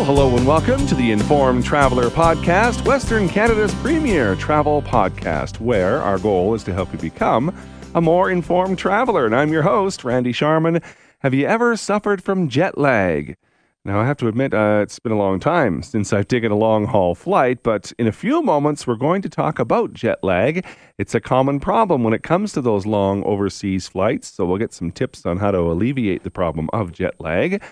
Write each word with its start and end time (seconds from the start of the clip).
Well, 0.00 0.16
hello 0.16 0.34
and 0.38 0.46
welcome 0.46 0.86
to 0.86 0.94
the 0.94 1.12
Informed 1.12 1.62
Traveler 1.62 2.08
Podcast, 2.08 2.86
Western 2.86 3.28
Canada's 3.28 3.74
premier 3.74 4.34
travel 4.34 4.80
podcast, 4.80 5.60
where 5.60 6.00
our 6.00 6.18
goal 6.18 6.54
is 6.54 6.64
to 6.64 6.72
help 6.72 6.90
you 6.94 6.98
become 6.98 7.54
a 7.94 8.00
more 8.00 8.30
informed 8.30 8.78
traveler. 8.78 9.26
And 9.26 9.36
I'm 9.36 9.52
your 9.52 9.60
host, 9.60 10.02
Randy 10.02 10.32
Sharman. 10.32 10.80
Have 11.18 11.34
you 11.34 11.46
ever 11.46 11.76
suffered 11.76 12.24
from 12.24 12.48
jet 12.48 12.78
lag? 12.78 13.36
Now, 13.84 14.00
I 14.00 14.06
have 14.06 14.16
to 14.18 14.28
admit, 14.28 14.54
uh, 14.54 14.80
it's 14.82 14.98
been 14.98 15.12
a 15.12 15.18
long 15.18 15.38
time 15.38 15.82
since 15.82 16.14
I've 16.14 16.28
taken 16.28 16.50
a 16.50 16.56
long 16.56 16.86
haul 16.86 17.14
flight, 17.14 17.62
but 17.62 17.92
in 17.98 18.06
a 18.06 18.12
few 18.12 18.40
moments, 18.40 18.86
we're 18.86 18.94
going 18.94 19.20
to 19.20 19.28
talk 19.28 19.58
about 19.58 19.92
jet 19.92 20.24
lag. 20.24 20.64
It's 20.96 21.14
a 21.14 21.20
common 21.20 21.60
problem 21.60 22.04
when 22.04 22.14
it 22.14 22.22
comes 22.22 22.54
to 22.54 22.62
those 22.62 22.86
long 22.86 23.22
overseas 23.24 23.86
flights, 23.86 24.32
so 24.32 24.46
we'll 24.46 24.56
get 24.56 24.72
some 24.72 24.92
tips 24.92 25.26
on 25.26 25.36
how 25.36 25.50
to 25.50 25.58
alleviate 25.58 26.22
the 26.22 26.30
problem 26.30 26.70
of 26.72 26.90
jet 26.90 27.20
lag. 27.20 27.62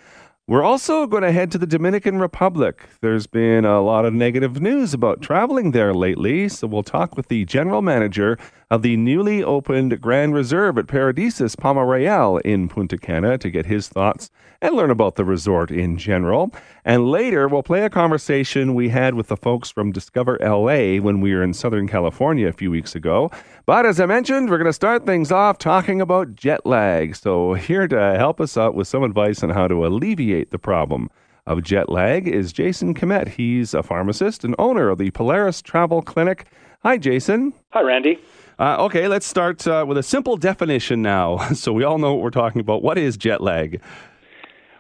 We're 0.49 0.63
also 0.63 1.07
going 1.07 1.25
to 1.25 1.31
head 1.31 1.51
to 1.51 1.59
the 1.59 1.67
Dominican 1.67 2.19
Republic. 2.21 2.89
There's 3.03 3.27
been 3.27 3.67
a 3.67 3.83
lot 3.83 4.07
of 4.07 4.15
negative 4.15 4.63
news 4.63 4.95
about 4.95 5.21
traveling 5.21 5.73
there 5.73 5.93
lately, 5.93 6.49
so 6.49 6.67
we'll 6.67 6.83
talk 6.83 7.19
with 7.19 7.29
the 7.29 7.45
general 7.45 7.83
manager 7.83 8.39
of 8.71 8.83
the 8.83 8.97
newly 8.97 9.43
opened 9.43 10.01
Grand 10.01 10.35
Reserve 10.35 10.77
at 10.77 10.87
Paradisus 10.87 11.57
Palma 11.57 11.85
Real 11.85 12.37
in 12.39 12.69
Punta 12.69 12.99
Cana 12.99 13.39
to 13.39 13.51
get 13.51 13.67
his 13.67 13.89
thoughts 13.89 14.31
and 14.61 14.75
learn 14.75 14.91
about 14.91 15.17
the 15.17 15.25
resort 15.25 15.71
in 15.71 15.97
general. 15.97 16.53
And 16.85 17.07
later, 17.07 17.49
we'll 17.49 17.63
play 17.63 17.83
a 17.83 17.91
conversation 17.91 18.75
we 18.75 18.91
had 18.91 19.15
with 19.15 19.29
the 19.29 19.37
folks 19.37 19.71
from 19.71 19.93
Discover 19.93 20.39
LA 20.41 20.97
when 20.97 21.21
we 21.21 21.35
were 21.35 21.43
in 21.43 21.55
Southern 21.55 21.89
California 21.89 22.49
a 22.49 22.53
few 22.53 22.71
weeks 22.71 22.95
ago. 22.95 23.31
But 23.65 23.87
as 23.87 24.01
I 24.01 24.07
mentioned, 24.07 24.51
we're 24.51 24.59
going 24.59 24.67
to 24.67 24.73
start 24.73 25.07
things 25.07 25.33
off 25.33 25.59
talking 25.59 26.01
about 26.01 26.35
jet 26.35 26.67
lag. 26.67 27.17
So, 27.17 27.55
here 27.55 27.89
to 27.89 28.17
help 28.19 28.41
us 28.41 28.57
out 28.57 28.75
with 28.75 28.89
some 28.89 29.03
advice 29.03 29.43
on 29.43 29.51
how 29.51 29.69
to 29.69 29.87
alleviate 29.87 30.51
the 30.51 30.59
problem 30.59 31.09
of 31.47 31.63
jet 31.63 31.89
lag 31.89 32.29
is 32.29 32.53
Jason 32.53 32.95
Kmet. 32.95 33.29
He's 33.29 33.73
a 33.73 33.83
pharmacist 33.83 34.45
and 34.45 34.55
owner 34.59 34.91
of 34.91 34.99
the 34.99 35.11
Polaris 35.11 35.63
Travel 35.63 36.03
Clinic. 36.03 36.47
Hi, 36.83 36.99
Jason. 36.99 37.55
Hi, 37.71 37.81
Randy. 37.81 38.19
Uh, 38.59 38.77
okay, 38.81 39.07
let's 39.07 39.27
start 39.27 39.67
uh, 39.69 39.85
with 39.87 39.97
a 39.97 40.03
simple 40.03 40.37
definition 40.37 41.01
now 41.01 41.39
so 41.55 41.73
we 41.73 41.85
all 41.85 41.99
know 41.99 42.15
what 42.15 42.23
we're 42.23 42.31
talking 42.31 42.61
about. 42.61 42.83
What 42.83 42.99
is 42.99 43.17
jet 43.17 43.41
lag? 43.41 43.81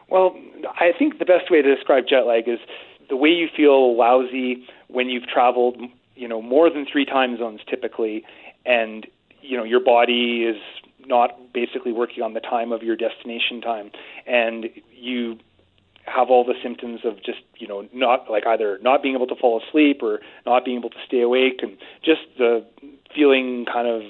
Well, 0.09 0.37
I 0.81 0.93
think 0.99 1.19
the 1.19 1.25
best 1.25 1.51
way 1.51 1.63
to 1.63 1.75
describe 1.75 2.05
jet 2.09 2.27
lag 2.27 2.49
is 2.49 2.59
the 3.09 3.17
way 3.17 3.29
you 3.29 3.49
feel 3.55 3.97
lousy 3.97 4.67
when 4.89 5.09
you've 5.09 5.27
traveled, 5.29 5.81
you 6.17 6.27
know, 6.27 6.43
more 6.43 6.71
than 6.71 6.87
three 6.91 7.05
time 7.05 7.39
zones 7.39 7.61
typically, 7.69 8.25
and 8.67 9.07
you 9.43 9.57
know 9.57 9.65
your 9.65 9.81
body 9.81 10.45
is 10.45 10.61
not 11.07 11.53
basically 11.53 11.93
working 11.93 12.23
on 12.23 12.35
the 12.35 12.41
time 12.41 12.73
of 12.73 12.83
your 12.83 12.97
destination 12.97 13.61
time, 13.61 13.91
and 14.27 14.69
you 14.93 15.39
have 16.15 16.31
all 16.31 16.45
the 16.45 16.55
symptoms 16.63 17.01
of 17.05 17.17
just 17.17 17.41
you 17.57 17.67
know 17.67 17.89
not 17.93 18.31
like 18.31 18.47
either 18.47 18.79
not 18.83 19.03
being 19.03 19.15
able 19.15 19.27
to 19.27 19.37
fall 19.37 19.63
asleep 19.63 20.03
or 20.03 20.21
not 20.47 20.65
being 20.65 20.79
able 20.79 20.91
to 20.91 20.97
stay 21.07 21.21
awake, 21.21 21.61
and 21.63 21.77
just 22.05 22.23
the 22.37 22.65
feeling 23.15 23.67
kind 23.73 23.89
of 23.89 24.03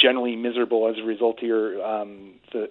generally 0.00 0.36
miserable 0.36 0.88
as 0.88 0.96
a 0.98 1.02
result 1.02 1.38
of 1.38 1.44
your 1.44 1.84
um, 1.84 2.34
the 2.52 2.70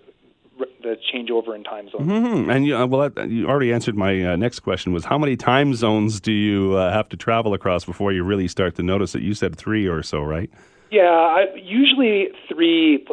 the 0.81 0.97
changeover 1.13 1.55
in 1.55 1.63
time 1.63 1.89
zones. 1.89 2.09
Mm-hmm. 2.09 2.49
And 2.49 2.65
you, 2.65 2.75
uh, 2.75 2.87
well, 2.87 3.11
you 3.27 3.47
already 3.47 3.71
answered 3.71 3.95
my 3.95 4.33
uh, 4.33 4.35
next 4.35 4.61
question: 4.61 4.93
was 4.93 5.05
how 5.05 5.17
many 5.17 5.35
time 5.35 5.73
zones 5.73 6.19
do 6.19 6.31
you 6.31 6.75
uh, 6.75 6.91
have 6.91 7.09
to 7.09 7.17
travel 7.17 7.53
across 7.53 7.85
before 7.85 8.11
you 8.11 8.23
really 8.23 8.47
start 8.47 8.75
to 8.75 8.83
notice 8.83 9.15
it? 9.15 9.21
You 9.21 9.33
said 9.33 9.55
three 9.55 9.87
or 9.87 10.03
so, 10.03 10.21
right? 10.21 10.49
Yeah, 10.89 11.03
I, 11.03 11.45
usually 11.55 12.29
three 12.47 13.05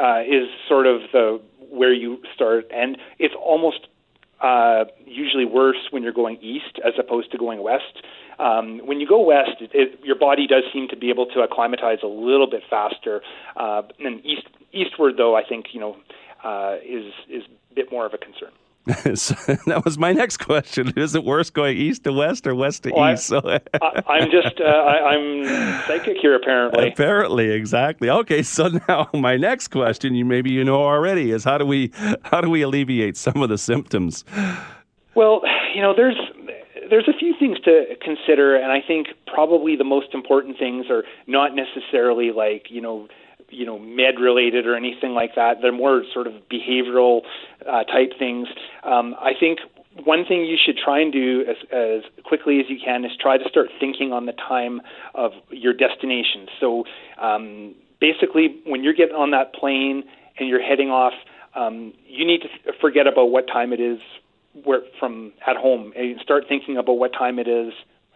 uh, 0.00 0.20
is 0.20 0.48
sort 0.66 0.86
of 0.86 1.02
the 1.12 1.40
where 1.70 1.92
you 1.92 2.20
start, 2.34 2.64
and 2.72 2.96
it's 3.18 3.34
almost 3.40 3.88
uh, 4.40 4.84
usually 5.04 5.44
worse 5.44 5.88
when 5.90 6.02
you're 6.02 6.12
going 6.12 6.36
east 6.40 6.78
as 6.84 6.94
opposed 6.98 7.32
to 7.32 7.38
going 7.38 7.62
west. 7.62 8.02
Um, 8.38 8.80
when 8.84 9.00
you 9.00 9.08
go 9.08 9.20
west, 9.20 9.60
it, 9.60 9.70
it, 9.74 10.00
your 10.04 10.18
body 10.18 10.46
does 10.46 10.62
seem 10.72 10.86
to 10.88 10.96
be 10.96 11.10
able 11.10 11.26
to 11.26 11.40
acclimatize 11.40 11.98
a 12.02 12.06
little 12.06 12.48
bit 12.48 12.62
faster. 12.70 13.20
Uh, 13.56 13.82
and 13.98 14.24
east 14.24 14.46
eastward, 14.72 15.14
though, 15.16 15.34
I 15.34 15.42
think 15.44 15.66
you 15.72 15.80
know 15.80 15.96
uh, 16.44 16.76
is 16.84 17.12
is 17.28 17.42
a 17.70 17.74
bit 17.74 17.90
more 17.90 18.06
of 18.06 18.14
a 18.14 18.18
concern. 18.18 18.52
so 19.14 19.34
that 19.66 19.82
was 19.84 19.98
my 19.98 20.12
next 20.12 20.38
question. 20.38 20.92
Is 20.96 21.14
it 21.14 21.24
worse 21.24 21.50
going 21.50 21.76
east 21.76 22.04
to 22.04 22.12
west 22.12 22.46
or 22.46 22.54
west 22.54 22.84
to 22.84 22.92
well, 22.94 23.12
east? 23.12 23.30
I, 23.32 23.60
am 24.18 24.30
just 24.30 24.60
uh, 24.60 24.64
I, 24.64 25.14
am 25.14 25.44
psychic 25.86 26.16
here, 26.16 26.34
apparently. 26.34 26.88
Apparently, 26.88 27.50
exactly. 27.50 28.08
Okay, 28.08 28.42
so 28.42 28.68
now 28.88 29.10
my 29.12 29.36
next 29.36 29.68
question, 29.68 30.14
you 30.14 30.24
maybe 30.24 30.50
you 30.50 30.64
know 30.64 30.82
already, 30.82 31.32
is 31.32 31.44
how 31.44 31.58
do 31.58 31.66
we 31.66 31.90
how 32.22 32.40
do 32.40 32.48
we 32.48 32.62
alleviate 32.62 33.16
some 33.16 33.42
of 33.42 33.50
the 33.50 33.58
symptoms? 33.58 34.24
Well, 35.14 35.42
you 35.74 35.82
know, 35.82 35.94
there's 35.94 36.16
there's 36.88 37.08
a 37.08 37.18
few 37.18 37.34
things 37.38 37.58
to 37.60 37.94
consider, 38.00 38.56
and 38.56 38.72
I 38.72 38.80
think 38.80 39.08
probably 39.26 39.76
the 39.76 39.84
most 39.84 40.14
important 40.14 40.58
things 40.58 40.86
are 40.88 41.04
not 41.26 41.52
necessarily 41.54 42.30
like 42.32 42.66
you 42.70 42.80
know 42.80 43.08
you 43.50 43.64
know 43.66 43.78
med 43.78 44.20
related 44.20 44.66
or 44.66 44.74
anything 44.76 45.12
like 45.12 45.34
that. 45.36 45.58
They're 45.62 45.72
more 45.72 46.02
sort 46.12 46.26
of 46.26 46.34
behavioral 46.50 47.22
uh, 47.66 47.84
type 47.84 48.12
things. 48.18 48.48
Um, 48.84 49.14
I 49.20 49.32
think 49.38 49.60
one 50.04 50.24
thing 50.24 50.44
you 50.44 50.56
should 50.64 50.76
try 50.76 51.00
and 51.00 51.12
do 51.12 51.44
as, 51.48 51.56
as 51.72 52.02
quickly 52.24 52.60
as 52.60 52.66
you 52.68 52.78
can 52.82 53.04
is 53.04 53.12
try 53.20 53.36
to 53.36 53.48
start 53.48 53.68
thinking 53.80 54.12
on 54.12 54.26
the 54.26 54.32
time 54.32 54.80
of 55.14 55.32
your 55.50 55.72
destination. 55.72 56.46
So 56.60 56.84
um, 57.20 57.74
basically, 58.00 58.60
when 58.64 58.84
you're 58.84 58.94
getting 58.94 59.16
on 59.16 59.32
that 59.32 59.54
plane 59.54 60.04
and 60.38 60.48
you're 60.48 60.62
heading 60.62 60.90
off, 60.90 61.14
um, 61.54 61.92
you 62.06 62.24
need 62.26 62.42
to 62.42 62.72
forget 62.80 63.06
about 63.06 63.26
what 63.30 63.46
time 63.48 63.72
it 63.72 63.80
is 63.80 63.98
where 64.64 64.80
from 64.98 65.32
at 65.46 65.56
home 65.56 65.92
and 65.96 66.18
start 66.20 66.44
thinking 66.48 66.76
about 66.76 66.94
what 66.94 67.12
time 67.12 67.38
it 67.38 67.48
is 67.48 67.72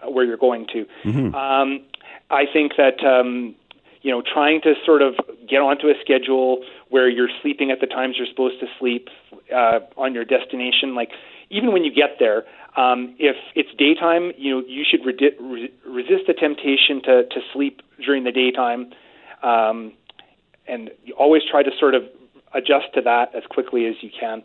where 0.08 0.24
you're 0.24 0.36
going 0.36 0.66
to. 0.72 0.86
Mm-hmm. 1.04 1.34
Um, 1.34 1.84
I 2.30 2.44
think 2.50 2.72
that 2.76 3.04
um, 3.04 3.54
you 4.02 4.10
know, 4.10 4.22
trying 4.22 4.60
to 4.62 4.74
sort 4.84 5.02
of 5.02 5.14
get 5.48 5.58
onto 5.58 5.86
a 5.86 5.94
schedule 6.00 6.64
where 6.90 7.08
you're 7.08 7.30
sleeping 7.40 7.70
at 7.70 7.80
the 7.80 7.86
times 7.86 8.16
you're 8.18 8.26
supposed 8.26 8.60
to 8.60 8.66
sleep 8.78 9.08
uh, 9.54 9.80
on 9.96 10.12
your 10.12 10.24
destination. 10.24 10.94
Like 10.94 11.10
even 11.50 11.72
when 11.72 11.84
you 11.84 11.94
get 11.94 12.18
there, 12.18 12.44
um, 12.76 13.14
if 13.18 13.36
it's 13.54 13.68
daytime, 13.78 14.32
you 14.36 14.54
know, 14.54 14.62
you 14.66 14.84
should 14.88 15.04
re- 15.04 15.36
re- 15.40 15.72
resist 15.86 16.26
the 16.26 16.34
temptation 16.34 17.02
to 17.04 17.24
to 17.28 17.40
sleep 17.52 17.82
during 18.04 18.24
the 18.24 18.32
daytime, 18.32 18.90
um, 19.42 19.92
and 20.66 20.90
always 21.18 21.42
try 21.48 21.62
to 21.62 21.70
sort 21.78 21.94
of 21.94 22.02
adjust 22.54 22.86
to 22.94 23.02
that 23.02 23.34
as 23.34 23.42
quickly 23.50 23.86
as 23.86 23.94
you 24.00 24.10
can. 24.18 24.42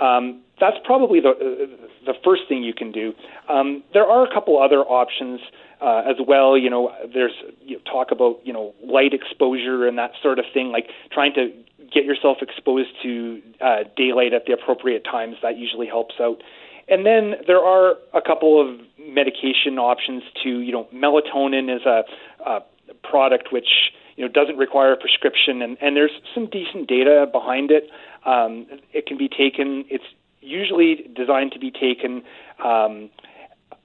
Um, 0.00 0.42
that's 0.60 0.76
probably 0.84 1.20
the 1.20 1.68
the 2.06 2.14
first 2.24 2.42
thing 2.48 2.62
you 2.62 2.74
can 2.74 2.90
do. 2.90 3.12
Um, 3.48 3.82
there 3.92 4.06
are 4.06 4.26
a 4.26 4.32
couple 4.32 4.60
other 4.60 4.80
options 4.80 5.40
uh, 5.80 6.02
as 6.08 6.16
well. 6.26 6.56
You 6.56 6.70
know, 6.70 6.92
there's 7.12 7.34
you 7.62 7.76
know, 7.76 7.82
talk 7.90 8.10
about 8.10 8.40
you 8.44 8.52
know 8.52 8.74
light 8.84 9.12
exposure 9.14 9.86
and 9.86 9.98
that 9.98 10.12
sort 10.22 10.38
of 10.38 10.44
thing, 10.52 10.70
like 10.70 10.88
trying 11.12 11.34
to 11.34 11.52
get 11.92 12.04
yourself 12.04 12.38
exposed 12.42 12.90
to 13.02 13.40
uh, 13.60 13.84
daylight 13.96 14.32
at 14.32 14.46
the 14.46 14.52
appropriate 14.52 15.04
times. 15.04 15.36
That 15.42 15.56
usually 15.56 15.86
helps 15.86 16.16
out. 16.20 16.42
And 16.88 17.04
then 17.04 17.34
there 17.46 17.60
are 17.60 17.96
a 18.14 18.22
couple 18.22 18.60
of 18.60 18.80
medication 18.98 19.78
options 19.78 20.22
too. 20.42 20.60
You 20.60 20.72
know, 20.72 20.88
melatonin 20.94 21.74
is 21.74 21.82
a, 21.84 22.04
a 22.44 22.60
product 23.02 23.52
which 23.52 23.92
you 24.16 24.24
know 24.24 24.32
doesn't 24.32 24.56
require 24.56 24.92
a 24.92 24.96
prescription, 24.96 25.62
and, 25.62 25.76
and 25.80 25.96
there's 25.96 26.10
some 26.34 26.48
decent 26.50 26.88
data 26.88 27.26
behind 27.30 27.70
it. 27.70 27.90
Um, 28.24 28.66
it 28.92 29.06
can 29.06 29.18
be 29.18 29.28
taken. 29.28 29.84
It's 29.88 30.04
usually 30.40 31.10
designed 31.14 31.52
to 31.52 31.58
be 31.58 31.70
taken 31.70 32.22
um, 32.64 33.10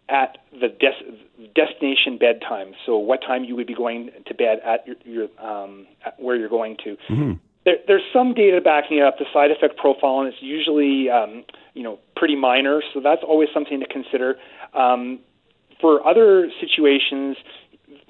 at 0.09 0.38
the 0.52 0.68
des- 0.68 1.50
destination 1.56 2.18
bedtime. 2.18 2.74
So, 2.86 2.97
what 2.97 3.22
time 3.22 3.44
you 3.44 3.56
would 3.56 3.68
be 3.68 3.75
going 3.75 4.12
to 4.25 4.34
bed 4.34 4.59
at 4.66 4.86
your, 4.86 4.96
your 5.06 5.46
um, 5.46 5.88
at 6.06 6.19
where 6.19 6.36
you're 6.36 6.50
going 6.50 6.78
to. 6.84 6.97
Mm-hmm. 7.09 7.31
There, 7.66 7.75
there's 7.88 8.03
some 8.12 8.34
data 8.34 8.59
backing 8.62 9.02
up 9.02 9.17
the 9.17 9.26
side 9.34 9.52
effect 9.52 9.78
profile, 9.78 10.20
and 10.20 10.28
it's 10.28 10.41
usually 10.41 11.09
um, 11.09 11.44
you 11.73 11.84
know 11.84 12.00
pretty 12.16 12.35
minor. 12.35 12.82
So 12.94 13.00
that's 13.00 13.22
always 13.26 13.50
something 13.53 13.79
to 13.79 13.88
consider. 13.88 14.35
Um, 14.73 15.20
for 15.79 16.05
other 16.08 16.50
situations, 16.59 17.38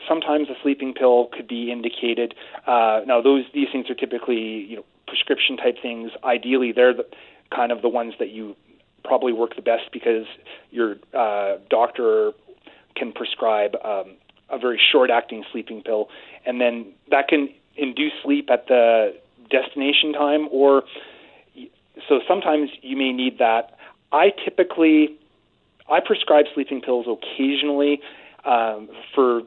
sometimes 0.07 0.49
a 0.49 0.53
sleeping 0.61 0.93
pill 0.93 1.29
could 1.31 1.47
be 1.47 1.71
indicated. 1.71 2.33
Uh, 2.67 3.01
now, 3.05 3.21
those 3.21 3.45
these 3.53 3.67
things 3.71 3.89
are 3.89 3.95
typically 3.95 4.65
you 4.67 4.77
know 4.77 4.85
prescription 5.07 5.57
type 5.57 5.75
things. 5.81 6.11
Ideally, 6.23 6.71
they're 6.71 6.93
the 6.93 7.05
kind 7.55 7.71
of 7.71 7.81
the 7.81 7.89
ones 7.89 8.13
that 8.19 8.29
you 8.29 8.55
probably 9.03 9.33
work 9.33 9.55
the 9.55 9.61
best 9.61 9.91
because 9.91 10.25
your 10.71 10.95
uh, 11.13 11.57
doctor 11.69 12.31
can 12.95 13.11
prescribe 13.11 13.75
um, 13.83 14.15
a 14.49 14.57
very 14.57 14.79
short 14.91 15.09
acting 15.09 15.43
sleeping 15.51 15.81
pill, 15.81 16.09
and 16.45 16.61
then 16.61 16.93
that 17.09 17.27
can 17.27 17.49
induce 17.75 18.13
sleep 18.23 18.49
at 18.51 18.67
the 18.67 19.15
destination 19.49 20.13
time, 20.13 20.47
or 20.51 20.83
so 22.07 22.19
sometimes 22.27 22.69
you 22.81 22.97
may 22.97 23.11
need 23.11 23.39
that. 23.39 23.77
I 24.11 24.31
typically 24.43 25.17
I 25.89 25.99
prescribe 25.99 26.45
sleeping 26.53 26.81
pills 26.81 27.07
occasionally 27.07 28.01
um, 28.45 28.89
for 29.13 29.41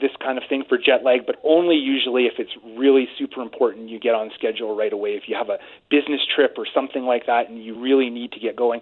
this 0.00 0.10
kind 0.22 0.38
of 0.38 0.44
thing 0.48 0.64
for 0.68 0.78
jet 0.78 1.04
lag, 1.04 1.26
but 1.26 1.36
only 1.42 1.76
usually 1.76 2.26
if 2.26 2.34
it's 2.38 2.52
really 2.76 3.08
super 3.18 3.40
important. 3.42 3.88
You 3.88 3.98
get 3.98 4.14
on 4.14 4.30
schedule 4.34 4.76
right 4.76 4.92
away. 4.92 5.10
If 5.10 5.24
you 5.26 5.36
have 5.36 5.48
a 5.48 5.58
business 5.90 6.20
trip 6.34 6.54
or 6.58 6.66
something 6.72 7.04
like 7.04 7.26
that, 7.26 7.48
and 7.48 7.62
you 7.62 7.80
really 7.80 8.10
need 8.10 8.32
to 8.32 8.40
get 8.40 8.56
going, 8.56 8.80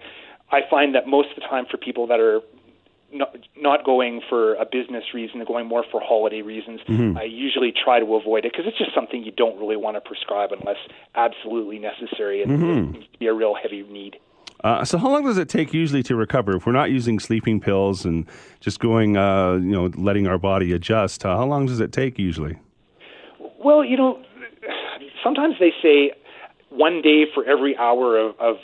I 0.50 0.61
find 0.69 0.94
that 0.94 1.06
most 1.06 1.31
of 1.31 1.37
the 1.37 1.43
time 1.43 1.66
for 1.70 1.76
people 1.76 2.06
that 2.08 2.20
are 2.20 2.40
not, 3.12 3.37
not 3.56 3.84
going 3.84 4.20
for 4.28 4.55
a 4.55 4.64
business 4.64 5.05
reason, 5.14 5.38
they're 5.38 5.46
going 5.46 5.66
more 5.66 5.84
for 5.90 6.00
holiday 6.00 6.43
reasons. 6.43 6.81
Mm-hmm. 6.88 7.17
I 7.17 7.25
usually 7.25 7.72
try 7.72 8.00
to 8.00 8.14
avoid 8.17 8.44
it 8.44 8.52
because 8.52 8.67
it's 8.67 8.78
just 8.78 8.94
something 8.94 9.22
you 9.22 9.32
don't 9.32 9.58
really 9.58 9.76
want 9.76 9.96
to 9.96 10.00
prescribe 10.00 10.50
unless 10.52 10.76
absolutely 11.14 11.78
necessary 11.78 12.43
and 12.43 12.50
mm-hmm. 12.50 13.00
be 13.19 13.26
a 13.26 13.32
real 13.32 13.55
heavy 13.55 13.82
need. 13.82 14.17
Uh, 14.62 14.85
so, 14.85 14.97
how 14.97 15.11
long 15.11 15.25
does 15.25 15.37
it 15.37 15.49
take 15.49 15.75
usually 15.75 16.03
to 16.03 16.17
recover 16.17 16.56
if 16.56 16.65
we're 16.65 16.73
not 16.73 16.91
using 16.91 17.19
sleeping 17.19 17.61
pills 17.61 18.05
and 18.05 18.27
just 18.61 18.81
going, 18.81 19.17
uh, 19.17 19.55
you 19.55 19.73
know, 19.73 19.91
letting 19.97 20.27
our 20.27 20.39
body 20.39 20.73
adjust? 20.73 21.25
Uh, 21.25 21.37
how 21.37 21.45
long 21.45 21.67
does 21.67 21.81
it 21.81 21.93
take 21.93 22.19
usually? 22.19 22.59
Well, 23.62 23.85
you 23.85 23.97
know, 23.97 24.23
sometimes 25.23 25.56
they 25.61 25.73
say 25.83 26.12
one 26.71 27.03
day 27.03 27.25
for 27.33 27.45
every 27.45 27.77
hour 27.77 28.19
of, 28.19 28.39
of 28.41 28.56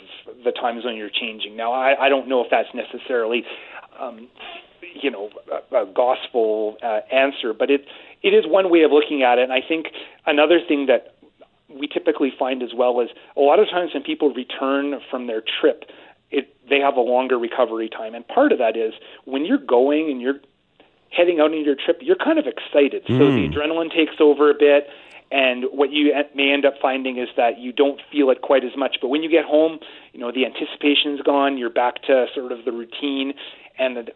the 0.43 0.51
time 0.51 0.81
zone 0.81 0.97
you're 0.97 1.09
changing. 1.09 1.55
Now, 1.55 1.71
I, 1.71 2.05
I 2.05 2.09
don't 2.09 2.27
know 2.27 2.43
if 2.43 2.47
that's 2.49 2.69
necessarily 2.73 3.43
um, 3.99 4.27
you 5.01 5.11
know 5.11 5.29
a, 5.71 5.83
a 5.83 5.85
gospel 5.85 6.77
uh, 6.83 7.01
answer, 7.11 7.53
but 7.53 7.69
it 7.69 7.85
it 8.21 8.29
is 8.29 8.45
one 8.47 8.69
way 8.69 8.81
of 8.83 8.91
looking 8.91 9.23
at 9.23 9.37
it. 9.37 9.43
And 9.43 9.53
I 9.53 9.61
think 9.65 9.87
another 10.25 10.59
thing 10.67 10.87
that 10.87 11.15
we 11.79 11.87
typically 11.87 12.31
find 12.37 12.63
as 12.63 12.73
well 12.75 12.99
is 13.01 13.09
a 13.35 13.41
lot 13.41 13.59
of 13.59 13.69
times 13.69 13.91
when 13.93 14.03
people 14.03 14.33
return 14.33 14.99
from 15.09 15.27
their 15.27 15.41
trip, 15.41 15.85
it 16.29 16.55
they 16.69 16.79
have 16.79 16.95
a 16.95 17.01
longer 17.01 17.37
recovery 17.37 17.89
time, 17.89 18.15
and 18.15 18.27
part 18.27 18.51
of 18.51 18.59
that 18.59 18.77
is 18.77 18.93
when 19.25 19.45
you're 19.45 19.57
going 19.57 20.09
and 20.09 20.21
you're 20.21 20.39
heading 21.11 21.39
out 21.39 21.51
on 21.51 21.63
your 21.63 21.75
trip, 21.75 21.99
you're 22.01 22.15
kind 22.15 22.39
of 22.39 22.45
excited. 22.47 23.03
Mm. 23.05 23.17
So 23.19 23.31
the 23.31 23.47
hmm. 23.47 23.53
adrenaline 23.53 23.93
takes 23.93 24.15
over 24.19 24.49
a 24.49 24.53
bit. 24.53 24.87
And 25.29 25.65
what 25.71 25.91
you 25.91 26.13
may 26.35 26.51
end 26.51 26.65
up 26.65 26.73
finding 26.81 27.17
is 27.17 27.29
that 27.37 27.57
you 27.57 27.71
don't 27.71 28.01
feel 28.11 28.29
it 28.31 28.41
quite 28.41 28.65
as 28.65 28.75
much. 28.75 28.97
But 29.01 29.07
when 29.07 29.23
you 29.23 29.29
get 29.29 29.45
home, 29.45 29.79
you 30.11 30.19
know 30.19 30.29
the 30.29 30.45
anticipation's 30.45 31.21
gone. 31.21 31.57
You're 31.57 31.69
back 31.69 32.01
to 32.03 32.25
sort 32.35 32.51
of 32.51 32.65
the 32.65 32.73
routine, 32.73 33.33
and 33.79 33.95
the, 33.95 34.07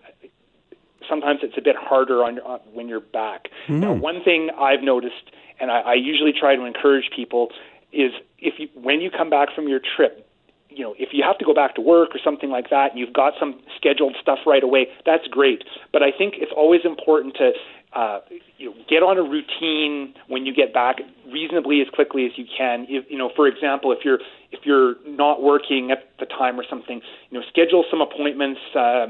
sometimes 1.08 1.40
it's 1.42 1.58
a 1.58 1.62
bit 1.62 1.78
harder 1.78 2.22
on, 2.22 2.40
on 2.40 2.60
when 2.74 2.90
you're 2.90 3.00
back. 3.00 3.48
Mm. 3.68 3.80
Now, 3.80 3.94
one 3.94 4.24
thing 4.24 4.50
I've 4.60 4.84
noticed, 4.84 5.32
and 5.60 5.72
I, 5.72 5.82
I 5.82 5.94
usually 5.96 6.34
try 6.34 6.56
to 6.56 6.66
encourage 6.66 7.10
people, 7.16 7.50
is 7.92 8.12
if 8.40 8.56
you 8.60 8.68
when 8.74 9.02
you 9.02 9.10
come 9.10 9.30
back 9.30 9.50
from 9.56 9.68
your 9.68 9.80
trip, 9.80 10.28
you 10.70 10.84
know, 10.84 10.96
if 10.98 11.10
you 11.14 11.24
have 11.24 11.38
to 11.38 11.46
go 11.46 11.54
back 11.54 11.76
to 11.76 11.82
work 11.82 12.10
or 12.14 12.20
something 12.24 12.50
like 12.50 12.70
that, 12.70 12.92
and 12.92 13.00
you've 13.00 13.14
got 13.14 13.34
some 13.40 13.60
scheduled 13.78 14.16
stuff 14.22 14.40
right 14.46 14.64
away, 14.64 14.88
that's 15.06 15.28
great. 15.28 15.64
But 15.92 16.04
I 16.04 16.12
think 16.12 16.36
it's 16.38 16.52
always 16.56 16.82
important 16.84 17.36
to 17.36 17.52
uh, 17.94 18.20
you 18.58 18.70
know, 18.70 18.76
get 18.90 19.02
on 19.02 19.18
a 19.18 19.24
routine 19.24 20.14
when 20.28 20.46
you 20.46 20.54
get 20.54 20.74
back 20.74 20.98
reasonably 21.32 21.82
as 21.82 21.88
quickly 21.94 22.26
as 22.26 22.34
you 22.36 22.46
can. 22.46 22.86
If, 22.90 23.06
you 23.10 23.18
know, 23.18 23.32
for 23.36 23.48
example, 23.48 23.94
if 23.94 24.00
you're 24.04 24.20
if 24.52 24.66
you're 24.66 24.96
not 25.08 25.42
working 25.42 25.92
at 25.92 26.10
the 26.20 26.26
time 26.26 26.60
or 26.60 26.66
something, 26.70 27.02
you 27.30 27.40
know, 27.40 27.46
schedule 27.50 27.86
some 27.90 28.02
appointments. 28.02 28.60
Uh, 28.76 29.08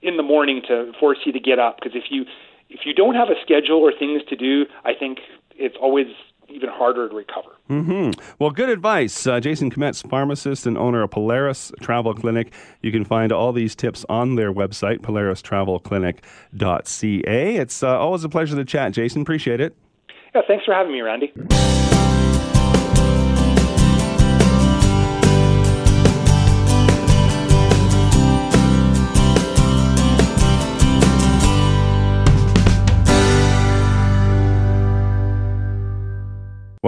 in 0.00 0.16
the 0.16 0.22
morning 0.22 0.62
to 0.68 0.92
force 1.00 1.18
you 1.26 1.32
to 1.32 1.40
get 1.40 1.58
up 1.58 1.76
because 1.76 1.96
if 1.96 2.04
you 2.10 2.24
if 2.68 2.80
you 2.84 2.94
don't 2.94 3.14
have 3.14 3.28
a 3.28 3.40
schedule 3.42 3.78
or 3.78 3.92
things 3.96 4.22
to 4.28 4.36
do, 4.36 4.66
I 4.84 4.94
think 4.94 5.18
it's 5.56 5.76
always 5.80 6.06
even 6.48 6.70
harder 6.70 7.08
to 7.08 7.14
recover. 7.14 7.50
Mm-hmm. 7.68 8.18
Well, 8.38 8.50
good 8.50 8.70
advice. 8.70 9.26
Uh, 9.26 9.40
Jason 9.40 9.70
Kmet, 9.70 10.08
pharmacist 10.08 10.66
and 10.66 10.78
owner 10.78 11.02
of 11.02 11.10
Polaris 11.10 11.72
Travel 11.80 12.14
Clinic. 12.14 12.54
You 12.80 12.90
can 12.90 13.04
find 13.04 13.32
all 13.32 13.52
these 13.52 13.74
tips 13.74 14.06
on 14.08 14.36
their 14.36 14.50
website, 14.52 15.00
polaristravelclinic.ca. 15.00 17.56
It's 17.56 17.82
uh, 17.82 17.98
always 17.98 18.22
a 18.24 18.28
pleasure 18.28 18.56
to 18.56 18.64
chat, 18.64 18.92
Jason. 18.92 19.22
Appreciate 19.22 19.60
it. 19.60 19.76
Yeah, 20.34 20.42
thanks 20.46 20.64
for 20.64 20.72
having 20.72 20.92
me, 20.92 21.02
Randy. 21.02 21.32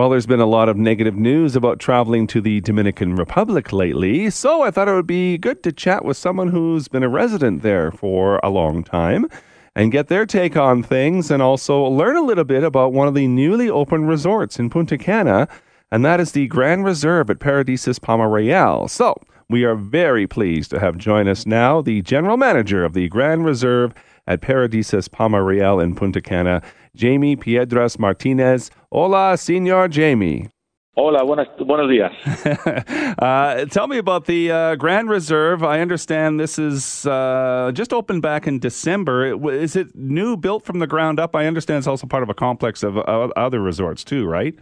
Well, 0.01 0.09
there's 0.09 0.25
been 0.25 0.41
a 0.41 0.47
lot 0.47 0.71
of 0.71 0.79
negative 0.79 1.15
news 1.15 1.55
about 1.55 1.79
traveling 1.79 2.27
to 2.29 2.41
the 2.41 2.63
Dominican 2.63 3.17
Republic 3.17 3.71
lately, 3.71 4.31
so 4.31 4.63
I 4.63 4.71
thought 4.71 4.89
it 4.89 4.95
would 4.95 5.07
be 5.07 5.37
good 5.37 5.63
to 5.63 5.73
chat 5.73 6.07
with 6.07 6.17
someone 6.17 6.49
who's 6.49 6.89
been 6.89 7.03
a 7.03 7.09
resident 7.11 7.61
there 7.61 7.93
for 7.93 8.41
a 8.43 8.49
long 8.49 8.83
time 8.83 9.27
and 9.77 9.93
get 9.93 10.09
their 10.09 10.25
take 10.25 10.57
on 10.57 10.83
things 10.83 11.31
and 11.31 11.43
also 11.43 11.85
learn 11.85 12.17
a 12.17 12.23
little 12.23 12.45
bit 12.45 12.65
about 12.65 12.95
one 12.95 13.09
of 13.09 13.15
the 13.15 13.27
newly 13.27 13.69
opened 13.69 14.09
resorts 14.09 14.59
in 14.59 14.71
Punta 14.71 14.97
Cana, 14.97 15.47
and 15.93 16.03
that 16.03 16.19
is 16.19 16.33
the 16.33 16.47
Grand 16.47 16.87
Reserve 16.87 17.29
at 17.29 17.39
Paradisus 17.39 18.01
Palma 18.01 18.27
Real. 18.27 18.89
So, 18.89 19.21
we 19.51 19.65
are 19.65 19.75
very 19.75 20.27
pleased 20.27 20.71
to 20.71 20.81
have 20.81 20.97
join 20.97 21.29
us 21.29 21.45
now 21.45 21.83
the 21.83 22.01
general 22.01 22.39
manager 22.39 22.87
of 22.87 22.95
the 22.95 23.09
Grand 23.09 23.45
Reserve 23.45 23.93
at 24.27 24.41
Paradisus 24.41 25.11
Palma 25.11 25.43
Real 25.43 25.79
in 25.79 25.95
Punta 25.95 26.23
Cana, 26.23 26.63
Jamie 26.97 27.37
Piedras 27.37 27.99
Martinez. 27.99 28.71
Hola, 28.93 29.37
Senor 29.37 29.89
Jamie. 29.89 30.49
Hola, 30.97 31.23
buenos, 31.23 31.47
buenos 31.65 31.89
días. 31.89 32.11
uh, 33.23 33.65
tell 33.67 33.87
me 33.87 33.99
about 33.99 34.25
the 34.25 34.51
uh, 34.51 34.75
Grand 34.75 35.09
Reserve. 35.09 35.63
I 35.63 35.81
understand 35.81 36.41
this 36.41 36.59
is 36.59 37.07
uh, 37.07 37.71
just 37.73 37.93
opened 37.93 38.23
back 38.23 38.49
in 38.49 38.59
December. 38.59 39.49
Is 39.53 39.77
it 39.77 39.95
new, 39.95 40.37
built 40.37 40.65
from 40.65 40.81
the 40.81 40.89
ground 40.89 41.21
up? 41.21 41.37
I 41.37 41.47
understand 41.47 41.79
it's 41.79 41.87
also 41.87 42.09
part 42.09 42.25
of 42.25 42.31
a 42.31 42.35
complex 42.35 42.83
of 42.83 42.99
other 42.99 43.61
resorts 43.61 44.03
too, 44.03 44.27
right? 44.27 44.57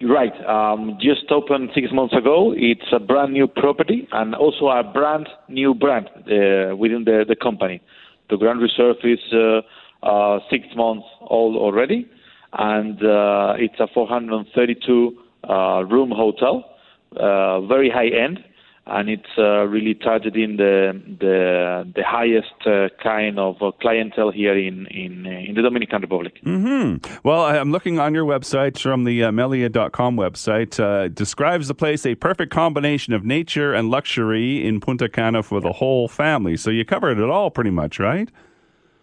Right. 0.00 0.32
Um, 0.46 0.96
just 0.98 1.30
opened 1.30 1.68
six 1.74 1.88
months 1.92 2.14
ago. 2.14 2.54
It's 2.56 2.90
a 2.92 2.98
brand 2.98 3.34
new 3.34 3.46
property 3.46 4.08
and 4.12 4.34
also 4.34 4.68
a 4.68 4.82
brand 4.82 5.28
new 5.50 5.74
brand 5.74 6.06
uh, 6.16 6.74
within 6.74 7.04
the, 7.04 7.26
the 7.28 7.36
company. 7.36 7.82
The 8.30 8.38
Grand 8.38 8.62
Reserve 8.62 8.96
is 9.04 9.20
uh, 9.34 9.60
uh, 10.02 10.40
six 10.50 10.64
months 10.74 11.06
old 11.20 11.56
already, 11.56 12.08
and 12.56 13.02
uh, 13.04 13.54
it's 13.58 13.78
a 13.80 13.88
432 13.92 15.18
uh, 15.48 15.84
room 15.84 16.10
hotel, 16.10 16.64
uh, 17.16 17.60
very 17.62 17.90
high 17.90 18.08
end, 18.08 18.42
and 18.86 19.08
it's 19.08 19.22
uh, 19.38 19.64
really 19.64 19.94
targeting 19.94 20.56
the 20.56 21.00
the 21.18 21.90
the 21.96 22.04
highest 22.04 22.52
kind 23.02 23.38
of 23.38 23.56
clientele 23.80 24.30
here 24.30 24.56
in 24.56 24.86
in 24.86 25.26
in 25.26 25.54
the 25.54 25.62
Dominican 25.62 26.02
Republic. 26.02 26.38
Mm-hmm. 26.44 27.18
Well, 27.24 27.44
I'm 27.44 27.72
looking 27.72 27.98
on 27.98 28.14
your 28.14 28.24
website 28.24 28.78
from 28.78 29.04
the 29.04 29.24
uh, 29.24 29.32
Melia.com 29.32 30.16
website. 30.16 31.14
Describes 31.14 31.66
the 31.68 31.74
place 31.74 32.06
a 32.06 32.14
perfect 32.14 32.52
combination 32.52 33.14
of 33.14 33.24
nature 33.24 33.74
and 33.74 33.90
luxury 33.90 34.64
in 34.64 34.80
Punta 34.80 35.08
Cana 35.08 35.42
for 35.42 35.60
the 35.60 35.72
whole 35.72 36.08
family. 36.08 36.56
So 36.56 36.70
you 36.70 36.84
covered 36.84 37.18
it 37.18 37.28
all 37.28 37.50
pretty 37.50 37.70
much, 37.70 37.98
right? 37.98 38.28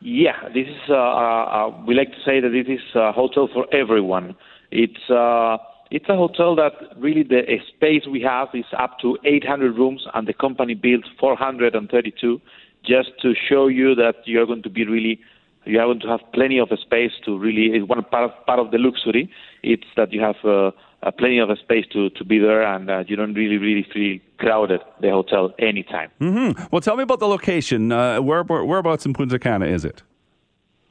Yeah, 0.01 0.49
this 0.53 0.67
is. 0.67 0.89
Uh, 0.89 0.93
uh, 0.95 0.97
uh, 0.97 1.83
we 1.85 1.93
like 1.93 2.09
to 2.09 2.17
say 2.25 2.39
that 2.39 2.49
this 2.49 2.67
is 2.67 2.81
a 2.95 3.11
hotel 3.11 3.47
for 3.53 3.67
everyone. 3.73 4.35
It's 4.71 5.09
uh, 5.09 5.57
it's 5.91 6.09
a 6.09 6.15
hotel 6.15 6.55
that 6.55 6.73
really 6.97 7.21
the 7.21 7.43
space 7.75 8.03
we 8.09 8.21
have 8.21 8.47
is 8.55 8.65
up 8.77 8.97
to 9.01 9.17
800 9.23 9.77
rooms, 9.77 10.05
and 10.15 10.27
the 10.27 10.33
company 10.33 10.73
built 10.73 11.03
432 11.19 12.41
just 12.83 13.09
to 13.21 13.33
show 13.47 13.67
you 13.67 13.93
that 13.93 14.15
you're 14.25 14.47
going 14.47 14.63
to 14.63 14.69
be 14.69 14.85
really 14.87 15.19
you 15.65 15.79
are 15.79 15.85
going 15.85 15.99
to 15.99 16.07
have 16.07 16.21
plenty 16.33 16.57
of 16.59 16.69
space 16.81 17.11
to 17.25 17.37
really. 17.37 17.81
One 17.83 18.03
part 18.03 18.31
of, 18.31 18.45
part 18.47 18.59
of 18.59 18.71
the 18.71 18.79
luxury. 18.79 19.29
It's 19.61 19.85
that 19.97 20.11
you 20.11 20.21
have 20.21 20.43
uh, 20.43 20.71
uh, 21.03 21.11
plenty 21.11 21.39
of 21.39 21.49
space 21.59 21.85
to, 21.93 22.09
to 22.11 22.23
be 22.23 22.39
there, 22.39 22.63
and 22.63 22.89
uh, 22.89 23.03
you 23.07 23.15
don't 23.15 23.33
really 23.33 23.57
really 23.57 23.85
feel 23.93 24.19
crowded 24.37 24.81
the 25.01 25.09
hotel 25.09 25.53
anytime. 25.59 26.09
Mm-hmm. 26.19 26.63
Well, 26.71 26.81
tell 26.81 26.95
me 26.95 27.03
about 27.03 27.19
the 27.19 27.27
location. 27.27 27.91
Uh, 27.91 28.21
where, 28.21 28.43
where, 28.43 28.63
whereabouts 28.63 29.05
in 29.05 29.13
Punta 29.13 29.39
Cana 29.39 29.65
is 29.65 29.85
it? 29.85 30.03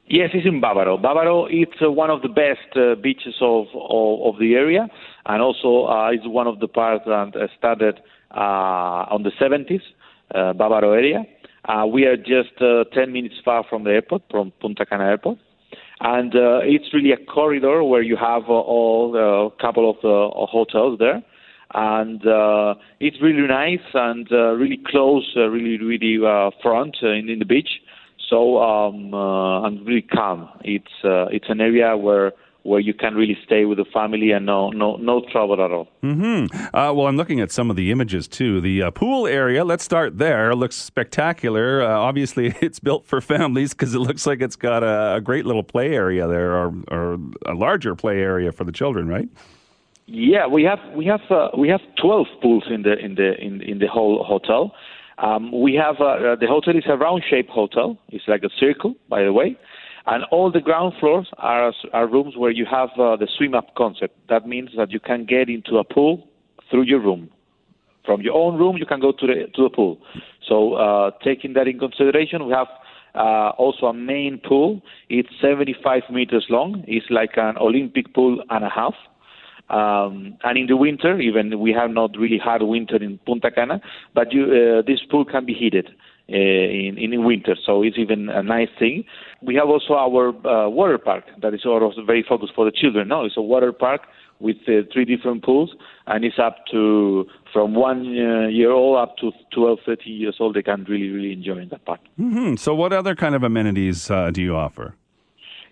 Yes, 0.07 0.31
it's 0.33 0.45
in 0.45 0.59
Bávaro. 0.61 1.01
Bávaro 1.01 1.47
it's 1.49 1.81
uh, 1.81 1.89
one 1.89 2.09
of 2.09 2.21
the 2.21 2.27
best 2.27 2.75
uh, 2.75 2.95
beaches 2.95 3.35
of, 3.39 3.67
of, 3.73 4.33
of 4.33 4.39
the 4.39 4.55
area, 4.55 4.87
and 5.25 5.41
also 5.41 5.85
uh, 5.87 6.09
it's 6.11 6.27
one 6.27 6.47
of 6.47 6.59
the 6.59 6.67
parts 6.67 7.05
that 7.05 7.49
started 7.57 8.01
uh, 8.35 9.05
on 9.09 9.23
the 9.23 9.31
70s, 9.39 9.81
uh, 10.35 10.53
Bávaro 10.53 10.95
area. 10.95 11.23
Uh, 11.63 11.85
we 11.85 12.05
are 12.05 12.17
just 12.17 12.59
uh, 12.59 12.83
10 12.93 13.13
minutes 13.13 13.35
far 13.45 13.63
from 13.69 13.83
the 13.83 13.91
airport, 13.91 14.23
from 14.29 14.51
Punta 14.59 14.85
Cana 14.85 15.05
Airport. 15.05 15.37
And 16.03 16.35
uh, 16.35 16.61
it's 16.63 16.93
really 16.93 17.11
a 17.11 17.17
corridor 17.17 17.83
where 17.83 18.01
you 18.01 18.17
have 18.17 18.43
uh, 18.49 18.53
all 18.53 19.15
a 19.15 19.47
uh, 19.47 19.49
couple 19.61 19.87
of 19.87 19.97
uh, 19.97 20.47
hotels 20.47 20.97
there. 20.97 21.21
And 21.73 22.25
uh, 22.25 22.73
it's 22.99 23.21
really 23.21 23.47
nice 23.47 23.85
and 23.93 24.27
uh, 24.31 24.53
really 24.53 24.79
close, 24.85 25.31
uh, 25.37 25.47
really, 25.47 25.77
really 25.77 26.17
uh, 26.25 26.49
front 26.61 26.97
uh, 27.03 27.09
in, 27.09 27.29
in 27.29 27.39
the 27.39 27.45
beach. 27.45 27.69
So 28.29 28.57
um, 28.59 29.13
uh, 29.13 29.67
and 29.67 29.85
really 29.85 30.01
calm. 30.01 30.49
It's 30.63 31.03
uh, 31.03 31.25
it's 31.25 31.49
an 31.49 31.61
area 31.61 31.95
where 31.95 32.31
where 32.63 32.79
you 32.79 32.93
can 32.93 33.15
really 33.15 33.37
stay 33.45 33.65
with 33.65 33.77
the 33.77 33.85
family 33.85 34.31
and 34.31 34.45
no 34.45 34.69
no 34.69 34.95
no 34.97 35.21
trouble 35.31 35.63
at 35.63 35.71
all. 35.71 35.87
Mm-hmm. 36.03 36.75
Uh, 36.75 36.93
well, 36.93 37.07
I'm 37.07 37.17
looking 37.17 37.39
at 37.39 37.51
some 37.51 37.69
of 37.69 37.75
the 37.75 37.91
images 37.91 38.27
too. 38.27 38.61
The 38.61 38.83
uh, 38.83 38.91
pool 38.91 39.25
area. 39.25 39.65
Let's 39.65 39.83
start 39.83 40.17
there. 40.17 40.53
Looks 40.55 40.75
spectacular. 40.75 41.81
Uh, 41.81 41.89
obviously, 41.89 42.53
it's 42.61 42.79
built 42.79 43.05
for 43.05 43.21
families 43.21 43.73
because 43.73 43.95
it 43.95 43.99
looks 43.99 44.27
like 44.27 44.41
it's 44.41 44.55
got 44.55 44.83
a, 44.83 45.15
a, 45.15 45.21
great 45.21 45.45
little 45.45 45.63
play 45.63 45.93
area 45.95 46.27
there, 46.27 46.55
or, 46.55 46.73
or 46.89 47.19
a 47.45 47.53
larger 47.53 47.95
play 47.95 48.19
area 48.19 48.51
for 48.51 48.63
the 48.63 48.71
children, 48.71 49.07
right? 49.07 49.29
Yeah, 50.05 50.47
we 50.47 50.63
have 50.63 50.79
we 50.95 51.05
have 51.05 51.21
uh, 51.29 51.49
we 51.57 51.69
have 51.69 51.81
12 52.01 52.27
pools 52.41 52.63
in 52.69 52.83
the 52.83 52.97
in 52.97 53.15
the 53.15 53.33
in, 53.39 53.61
in 53.61 53.79
the 53.79 53.87
whole 53.87 54.23
hotel. 54.23 54.73
Um, 55.17 55.51
we 55.51 55.75
have 55.75 55.95
uh, 55.95 56.35
the 56.35 56.47
hotel 56.47 56.75
is 56.75 56.83
a 56.87 56.97
round-shaped 56.97 57.49
hotel. 57.49 57.97
It's 58.09 58.27
like 58.27 58.43
a 58.43 58.49
circle, 58.59 58.95
by 59.07 59.23
the 59.23 59.31
way, 59.31 59.57
and 60.07 60.23
all 60.31 60.51
the 60.51 60.61
ground 60.61 60.93
floors 60.99 61.29
are 61.37 61.73
are 61.93 62.07
rooms 62.07 62.35
where 62.37 62.51
you 62.51 62.65
have 62.65 62.89
uh, 62.97 63.15
the 63.15 63.27
swim-up 63.37 63.75
concept. 63.75 64.15
That 64.29 64.47
means 64.47 64.69
that 64.77 64.91
you 64.91 64.99
can 64.99 65.25
get 65.25 65.49
into 65.49 65.77
a 65.77 65.83
pool 65.83 66.27
through 66.69 66.83
your 66.83 66.99
room. 66.99 67.29
From 68.05 68.21
your 68.21 68.33
own 68.33 68.57
room, 68.57 68.77
you 68.77 68.85
can 68.85 68.99
go 68.99 69.11
to 69.11 69.27
the 69.27 69.47
to 69.55 69.63
the 69.63 69.69
pool. 69.69 69.99
So, 70.47 70.73
uh, 70.73 71.11
taking 71.23 71.53
that 71.53 71.67
in 71.67 71.77
consideration, 71.77 72.47
we 72.47 72.53
have 72.53 72.67
uh, 73.13 73.49
also 73.57 73.87
a 73.87 73.93
main 73.93 74.39
pool. 74.39 74.81
It's 75.09 75.29
75 75.39 76.03
meters 76.11 76.45
long. 76.49 76.83
It's 76.87 77.05
like 77.09 77.31
an 77.35 77.57
Olympic 77.57 78.13
pool 78.13 78.41
and 78.49 78.65
a 78.65 78.69
half. 78.69 78.95
Um, 79.69 80.37
and 80.43 80.57
in 80.57 80.67
the 80.67 80.75
winter, 80.75 81.19
even 81.19 81.59
we 81.59 81.71
have 81.71 81.91
not 81.91 82.17
really 82.17 82.37
hard 82.37 82.61
winter 82.63 82.97
in 82.97 83.19
Punta 83.25 83.51
Cana, 83.51 83.79
but 84.13 84.33
you, 84.33 84.43
uh, 84.43 84.81
this 84.85 84.99
pool 85.09 85.23
can 85.23 85.45
be 85.45 85.53
heated 85.53 85.89
uh, 86.29 86.35
in, 86.35 86.97
in 86.97 87.23
winter, 87.23 87.55
so 87.65 87.83
it's 87.83 87.97
even 87.97 88.29
a 88.29 88.43
nice 88.43 88.69
thing. 88.79 89.03
We 89.41 89.55
have 89.55 89.67
also 89.67 89.93
our 89.93 90.29
uh, 90.47 90.69
water 90.69 90.97
park 90.97 91.25
that 91.41 91.53
is 91.53 91.65
also 91.65 92.03
very 92.05 92.23
focused 92.27 92.53
for 92.55 92.65
the 92.65 92.71
children. 92.71 93.07
No, 93.07 93.25
it's 93.25 93.37
a 93.37 93.41
water 93.41 93.71
park 93.71 94.01
with 94.39 94.57
uh, 94.67 94.81
three 94.91 95.05
different 95.05 95.43
pools, 95.43 95.71
and 96.07 96.25
it's 96.25 96.39
up 96.39 96.57
to 96.71 97.25
from 97.53 97.75
one 97.75 97.99
uh, 97.99 98.47
year 98.47 98.71
old 98.71 98.97
up 98.97 99.17
to 99.17 99.31
12, 99.53 99.79
13 99.85 100.13
years 100.13 100.37
old. 100.39 100.55
They 100.55 100.63
can 100.63 100.83
really, 100.85 101.09
really 101.09 101.33
enjoy 101.33 101.57
in 101.57 101.69
that 101.69 101.85
park. 101.85 101.99
Mm-hmm. 102.19 102.55
So, 102.55 102.73
what 102.73 102.91
other 102.93 103.15
kind 103.15 103.35
of 103.35 103.43
amenities 103.43 104.09
uh, 104.09 104.31
do 104.31 104.41
you 104.41 104.55
offer? 104.55 104.95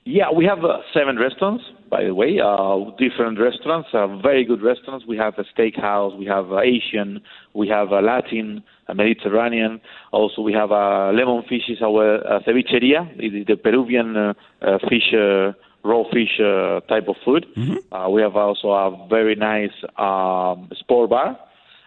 Yeah, 0.05 0.31
we 0.35 0.45
have 0.45 0.63
uh, 0.63 0.79
seven 0.93 1.17
restaurants, 1.17 1.63
by 1.89 2.05
the 2.05 2.15
way, 2.15 2.39
uh, 2.39 2.91
different 2.97 3.39
restaurants, 3.39 3.89
uh, 3.93 4.07
very 4.17 4.45
good 4.45 4.61
restaurants. 4.61 5.05
We 5.05 5.17
have 5.17 5.33
a 5.37 5.43
steakhouse, 5.43 6.17
we 6.17 6.25
have 6.25 6.51
uh, 6.51 6.61
Asian, 6.61 7.21
we 7.53 7.67
have 7.67 7.89
a 7.91 8.01
Latin, 8.01 8.63
a 8.87 8.95
Mediterranean. 8.95 9.81
Also, 10.11 10.41
we 10.41 10.53
have 10.53 10.71
a 10.71 11.11
lemon 11.13 11.43
fish 11.47 11.69
is 11.69 11.81
our 11.81 12.25
uh, 12.25 12.39
cevicheria, 12.47 13.07
it 13.19 13.35
is 13.35 13.45
the 13.45 13.55
Peruvian 13.55 14.15
uh, 14.15 14.33
uh, 14.61 14.79
fish, 14.89 15.13
uh, 15.13 15.51
raw 15.83 16.03
fish 16.11 16.39
uh, 16.39 16.79
type 16.87 17.07
of 17.07 17.15
food. 17.25 17.45
Mm-hmm. 17.55 17.93
Uh, 17.93 18.09
we 18.09 18.21
have 18.21 18.35
also 18.35 18.69
a 18.69 19.07
very 19.09 19.35
nice 19.35 19.75
um, 19.97 20.69
sport 20.79 21.09
bar, 21.09 21.37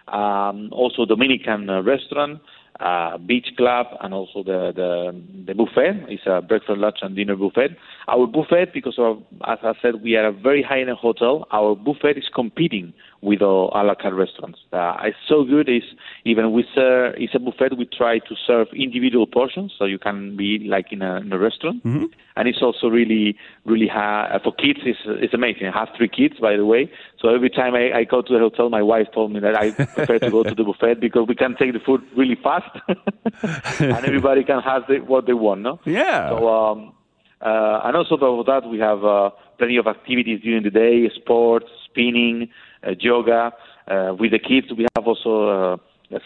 um, 0.07 0.69
also 0.71 1.05
Dominican 1.05 1.69
uh, 1.69 1.81
restaurant 1.81 2.39
uh, 2.79 3.17
beach 3.17 3.47
club 3.55 3.87
and 4.01 4.13
also 4.13 4.43
the, 4.43 4.71
the 4.75 5.21
the 5.47 5.53
buffet. 5.53 6.05
It's 6.09 6.23
a 6.25 6.41
breakfast, 6.41 6.79
lunch, 6.79 6.97
and 7.01 7.15
dinner 7.15 7.35
buffet. 7.35 7.77
Our 8.07 8.27
buffet, 8.27 8.73
because 8.73 8.95
of, 8.97 9.21
as 9.47 9.59
I 9.63 9.73
said, 9.81 10.01
we 10.01 10.15
are 10.15 10.27
a 10.27 10.31
very 10.31 10.63
high-end 10.63 10.89
hotel. 10.89 11.47
Our 11.51 11.75
buffet 11.75 12.17
is 12.17 12.29
competing 12.33 12.93
with 13.23 13.41
all 13.41 13.71
a 13.73 13.81
la 13.83 13.95
carte 13.95 14.13
restaurants. 14.13 14.59
Uh, 14.71 14.97
it's 15.03 15.17
so 15.27 15.43
good. 15.43 15.69
Is 15.69 15.83
even 16.25 16.51
we 16.51 16.65
serve. 16.75 17.15
It's 17.17 17.33
a 17.33 17.39
buffet. 17.39 17.77
We 17.77 17.85
try 17.85 18.19
to 18.19 18.35
serve 18.45 18.67
individual 18.75 19.25
portions, 19.25 19.73
so 19.77 19.85
you 19.85 19.97
can 19.97 20.35
be 20.35 20.59
like 20.67 20.91
in 20.91 21.01
a, 21.01 21.17
in 21.21 21.31
a 21.31 21.39
restaurant. 21.39 21.83
Mm-hmm. 21.85 22.05
And 22.35 22.47
it's 22.47 22.61
also 22.61 22.87
really, 22.87 23.37
really 23.65 23.87
high 23.87 24.39
for 24.43 24.53
kids. 24.53 24.79
It's 24.85 24.99
it's 25.05 25.33
amazing. 25.33 25.67
I 25.67 25.79
have 25.79 25.89
three 25.97 26.09
kids, 26.09 26.35
by 26.39 26.57
the 26.57 26.65
way. 26.65 26.91
So 27.19 27.29
every 27.29 27.49
time 27.49 27.75
I, 27.75 27.99
I 27.99 28.03
go 28.03 28.21
to 28.21 28.33
the 28.33 28.39
hotel, 28.39 28.69
my 28.69 28.81
wife 28.81 29.07
told 29.13 29.31
me 29.31 29.39
that 29.39 29.55
I 29.55 29.71
prefer 29.71 30.19
to 30.19 30.29
go 30.29 30.43
to 30.43 30.53
the 30.53 30.63
buffet 30.69 30.99
because 30.99 31.25
we 31.27 31.35
can 31.35 31.55
take 31.55 31.73
the 31.73 31.79
food 31.79 32.01
really 32.17 32.37
fast, 32.43 32.77
and 33.79 34.05
everybody 34.05 34.43
can 34.43 34.61
have 34.61 34.83
the, 34.87 34.99
what 34.99 35.25
they 35.27 35.33
want. 35.33 35.61
No. 35.61 35.79
Yeah. 35.85 36.29
So 36.29 36.49
um, 36.49 36.93
uh, 37.41 37.81
and 37.85 37.95
also 37.95 38.17
for 38.17 38.43
that 38.43 38.67
we 38.67 38.79
have 38.79 39.05
uh, 39.05 39.29
plenty 39.57 39.77
of 39.77 39.87
activities 39.87 40.41
during 40.41 40.63
the 40.63 40.69
day: 40.69 41.09
sports, 41.15 41.67
spinning 41.85 42.49
yoga. 42.99 43.51
Uh, 43.87 44.15
with 44.17 44.31
the 44.31 44.39
kids, 44.39 44.67
we 44.77 44.85
have 44.95 45.05
also 45.05 45.49
uh, 45.49 45.77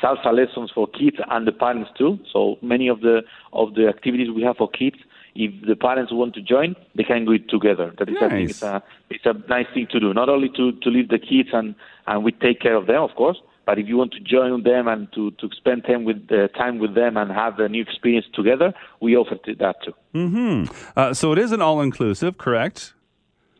salsa 0.01 0.31
lessons 0.33 0.71
for 0.73 0.87
kids 0.87 1.17
and 1.29 1.47
the 1.47 1.51
parents 1.51 1.89
too. 1.97 2.19
So 2.31 2.57
many 2.61 2.87
of 2.87 3.01
the 3.01 3.23
of 3.53 3.73
the 3.73 3.87
activities 3.87 4.29
we 4.29 4.43
have 4.43 4.57
for 4.57 4.69
kids, 4.69 4.97
if 5.35 5.51
the 5.65 5.75
parents 5.75 6.11
want 6.11 6.33
to 6.35 6.41
join, 6.41 6.75
they 6.95 7.03
can 7.03 7.25
do 7.25 7.31
it 7.31 7.49
together. 7.49 7.93
That 7.97 8.09
is, 8.09 8.15
nice. 8.15 8.23
I 8.23 8.29
think, 8.29 8.49
it's 8.49 8.63
a 8.63 8.83
it's 9.09 9.25
a 9.25 9.33
nice 9.49 9.67
thing 9.73 9.87
to 9.91 9.99
do. 9.99 10.13
Not 10.13 10.29
only 10.29 10.49
to 10.49 10.71
to 10.71 10.89
leave 10.89 11.09
the 11.09 11.19
kids 11.19 11.49
and 11.53 11.75
and 12.05 12.23
we 12.23 12.31
take 12.31 12.59
care 12.61 12.75
of 12.75 12.87
them, 12.87 13.01
of 13.01 13.15
course, 13.15 13.37
but 13.65 13.77
if 13.77 13.87
you 13.87 13.97
want 13.97 14.13
to 14.13 14.19
join 14.19 14.63
them 14.63 14.87
and 14.87 15.11
to, 15.13 15.31
to 15.31 15.49
spend 15.55 15.83
time 15.83 16.05
with 16.05 16.27
uh, 16.31 16.47
time 16.49 16.79
with 16.79 16.95
them 16.95 17.17
and 17.17 17.31
have 17.31 17.59
a 17.59 17.67
new 17.67 17.81
experience 17.81 18.25
together, 18.33 18.73
we 19.01 19.15
offer 19.15 19.37
that 19.45 19.75
too. 19.83 19.93
Mm-hmm. 20.15 20.73
Uh, 20.95 21.13
so 21.13 21.33
it 21.33 21.37
is 21.37 21.51
an 21.51 21.61
all 21.61 21.81
inclusive, 21.81 22.37
correct? 22.37 22.93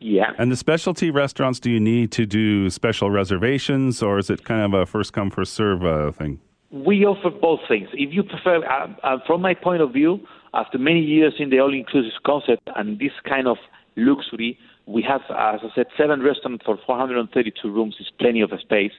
Yeah. 0.00 0.32
And 0.38 0.52
the 0.52 0.56
specialty 0.56 1.10
restaurants, 1.10 1.58
do 1.60 1.70
you 1.70 1.80
need 1.80 2.12
to 2.12 2.26
do 2.26 2.70
special 2.70 3.10
reservations, 3.10 4.02
or 4.02 4.18
is 4.18 4.30
it 4.30 4.44
kind 4.44 4.62
of 4.62 4.80
a 4.80 4.86
first 4.86 5.12
come 5.12 5.30
first 5.30 5.54
serve 5.54 5.84
uh, 5.84 6.12
thing? 6.12 6.40
We 6.70 7.04
offer 7.04 7.30
both 7.30 7.60
things. 7.66 7.88
If 7.92 8.12
you 8.12 8.22
prefer, 8.22 8.64
uh, 8.64 8.88
uh, 9.02 9.18
from 9.26 9.40
my 9.40 9.54
point 9.54 9.82
of 9.82 9.92
view, 9.92 10.20
after 10.54 10.78
many 10.78 11.00
years 11.00 11.34
in 11.38 11.50
the 11.50 11.58
all 11.60 11.74
inclusive 11.74 12.12
concept 12.24 12.68
and 12.76 12.98
this 12.98 13.12
kind 13.28 13.48
of 13.48 13.56
luxury, 13.96 14.58
we 14.86 15.02
have, 15.02 15.22
as 15.30 15.60
I 15.62 15.68
said, 15.74 15.86
seven 15.96 16.22
restaurants 16.22 16.64
for 16.64 16.78
432 16.86 17.70
rooms 17.70 17.96
is 18.00 18.10
plenty 18.18 18.40
of 18.40 18.50
space. 18.60 18.92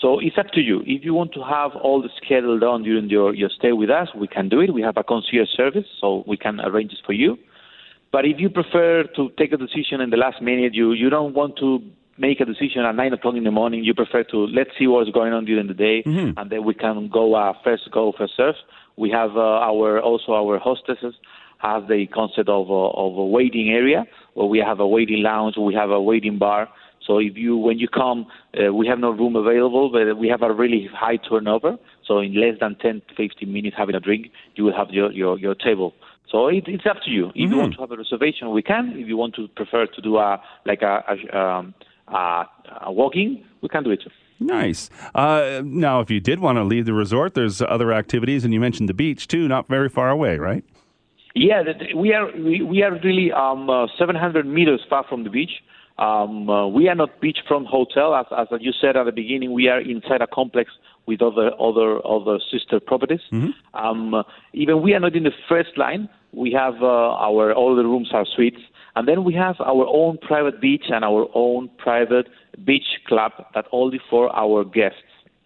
So 0.00 0.18
it's 0.18 0.36
up 0.38 0.48
to 0.54 0.60
you. 0.60 0.82
If 0.86 1.04
you 1.04 1.14
want 1.14 1.32
to 1.34 1.42
have 1.42 1.72
all 1.76 2.02
the 2.02 2.10
schedule 2.22 2.58
done 2.58 2.82
during 2.82 3.08
your, 3.08 3.34
your 3.34 3.48
stay 3.48 3.72
with 3.72 3.90
us, 3.90 4.08
we 4.16 4.26
can 4.26 4.48
do 4.48 4.60
it. 4.60 4.74
We 4.74 4.82
have 4.82 4.96
a 4.96 5.04
concierge 5.04 5.48
service, 5.56 5.86
so 6.00 6.24
we 6.26 6.36
can 6.36 6.60
arrange 6.60 6.92
it 6.92 6.98
for 7.06 7.12
you. 7.12 7.38
But 8.14 8.26
if 8.26 8.36
you 8.38 8.48
prefer 8.48 9.02
to 9.16 9.30
take 9.36 9.52
a 9.52 9.56
decision 9.56 10.00
in 10.00 10.10
the 10.10 10.16
last 10.16 10.40
minute, 10.40 10.72
you, 10.72 10.92
you 10.92 11.10
don't 11.10 11.34
want 11.34 11.56
to 11.56 11.80
make 12.16 12.38
a 12.38 12.44
decision 12.44 12.82
at 12.82 12.94
9 12.94 13.12
o'clock 13.14 13.34
in 13.34 13.42
the 13.42 13.50
morning, 13.50 13.82
you 13.82 13.92
prefer 13.92 14.22
to 14.30 14.36
let's 14.46 14.70
see 14.78 14.86
what's 14.86 15.10
going 15.10 15.32
on 15.32 15.44
during 15.44 15.66
the 15.66 15.74
day, 15.74 16.04
mm-hmm. 16.06 16.38
and 16.38 16.48
then 16.48 16.62
we 16.64 16.74
can 16.74 17.08
go 17.08 17.34
uh, 17.34 17.52
first 17.64 17.90
go, 17.90 18.12
first 18.16 18.34
serve. 18.36 18.54
We 18.96 19.10
have 19.10 19.30
uh, 19.36 19.68
our 19.70 20.00
also 20.00 20.30
our 20.32 20.60
hostesses 20.60 21.16
have 21.58 21.88
the 21.88 22.06
concept 22.06 22.48
of, 22.48 22.70
uh, 22.70 22.90
of 22.90 23.18
a 23.18 23.26
waiting 23.26 23.70
area 23.70 24.04
where 24.34 24.46
we 24.46 24.60
have 24.60 24.78
a 24.78 24.86
waiting 24.86 25.24
lounge, 25.24 25.56
we 25.56 25.74
have 25.74 25.90
a 25.90 26.00
waiting 26.00 26.38
bar. 26.38 26.68
So 27.04 27.18
if 27.18 27.36
you 27.36 27.56
when 27.56 27.80
you 27.80 27.88
come, 27.88 28.26
uh, 28.56 28.72
we 28.72 28.86
have 28.86 29.00
no 29.00 29.10
room 29.10 29.34
available, 29.34 29.90
but 29.90 30.16
we 30.16 30.28
have 30.28 30.42
a 30.42 30.52
really 30.52 30.88
high 30.94 31.16
turnover. 31.16 31.78
So 32.06 32.20
in 32.20 32.40
less 32.40 32.60
than 32.60 32.76
10 32.76 33.02
to 33.08 33.14
15 33.16 33.52
minutes 33.52 33.74
having 33.76 33.96
a 33.96 34.00
drink, 34.00 34.30
you 34.54 34.62
will 34.62 34.76
have 34.76 34.90
your, 34.90 35.10
your, 35.10 35.36
your 35.36 35.56
table. 35.56 35.94
So 36.34 36.48
it, 36.48 36.64
it's 36.66 36.84
up 36.84 36.96
to 37.04 37.10
you. 37.12 37.26
If 37.28 37.34
mm-hmm. 37.34 37.52
you 37.52 37.58
want 37.58 37.74
to 37.74 37.80
have 37.82 37.92
a 37.92 37.96
reservation, 37.96 38.50
we 38.50 38.60
can. 38.60 38.94
If 38.96 39.06
you 39.06 39.16
want 39.16 39.36
to 39.36 39.46
prefer 39.46 39.86
to 39.86 40.00
do 40.02 40.16
a 40.16 40.42
like 40.66 40.82
a, 40.82 41.04
a, 41.12 41.38
um, 41.38 41.74
a, 42.08 42.44
a 42.86 42.92
walking, 42.92 43.44
we 43.60 43.68
can 43.68 43.84
do 43.84 43.92
it. 43.92 44.00
too. 44.02 44.10
Nice. 44.40 44.90
Uh, 45.14 45.62
now, 45.64 46.00
if 46.00 46.10
you 46.10 46.18
did 46.18 46.40
want 46.40 46.56
to 46.56 46.64
leave 46.64 46.86
the 46.86 46.92
resort, 46.92 47.34
there's 47.34 47.62
other 47.62 47.92
activities, 47.92 48.44
and 48.44 48.52
you 48.52 48.58
mentioned 48.58 48.88
the 48.88 48.94
beach 48.94 49.28
too, 49.28 49.46
not 49.46 49.68
very 49.68 49.88
far 49.88 50.10
away, 50.10 50.36
right? 50.38 50.64
Yeah, 51.36 51.62
we 51.94 52.12
are 52.12 52.26
we, 52.36 52.62
we 52.62 52.82
are 52.82 52.98
really 53.04 53.30
um, 53.30 53.70
uh, 53.70 53.86
700 53.96 54.44
meters 54.44 54.80
far 54.90 55.04
from 55.08 55.22
the 55.22 55.30
beach. 55.30 55.62
Um, 55.98 56.50
uh, 56.50 56.66
we 56.66 56.88
are 56.88 56.96
not 56.96 57.20
beachfront 57.22 57.66
hotel, 57.66 58.16
as, 58.16 58.26
as 58.36 58.48
you 58.60 58.72
said 58.80 58.96
at 58.96 59.04
the 59.04 59.12
beginning. 59.12 59.52
We 59.52 59.68
are 59.68 59.80
inside 59.80 60.20
a 60.20 60.26
complex 60.26 60.72
with 61.06 61.22
other 61.22 61.50
other 61.60 62.04
other 62.06 62.38
sister 62.50 62.80
properties. 62.80 63.20
Mm-hmm. 63.32 63.50
Um, 63.74 64.24
even 64.52 64.82
we 64.82 64.94
are 64.94 65.00
not 65.00 65.14
in 65.14 65.24
the 65.24 65.32
first 65.48 65.76
line. 65.76 66.08
We 66.32 66.52
have 66.52 66.82
uh, 66.82 67.26
our 67.28 67.52
all 67.52 67.76
the 67.76 67.84
rooms 67.84 68.10
are 68.12 68.24
suites, 68.24 68.60
and 68.96 69.06
then 69.06 69.24
we 69.24 69.34
have 69.34 69.56
our 69.60 69.86
own 69.86 70.18
private 70.18 70.60
beach 70.60 70.84
and 70.88 71.04
our 71.04 71.28
own 71.34 71.70
private 71.78 72.28
beach 72.64 73.00
club 73.06 73.32
that 73.54 73.66
only 73.72 74.00
for 74.10 74.34
our 74.34 74.64
guests. 74.64 74.98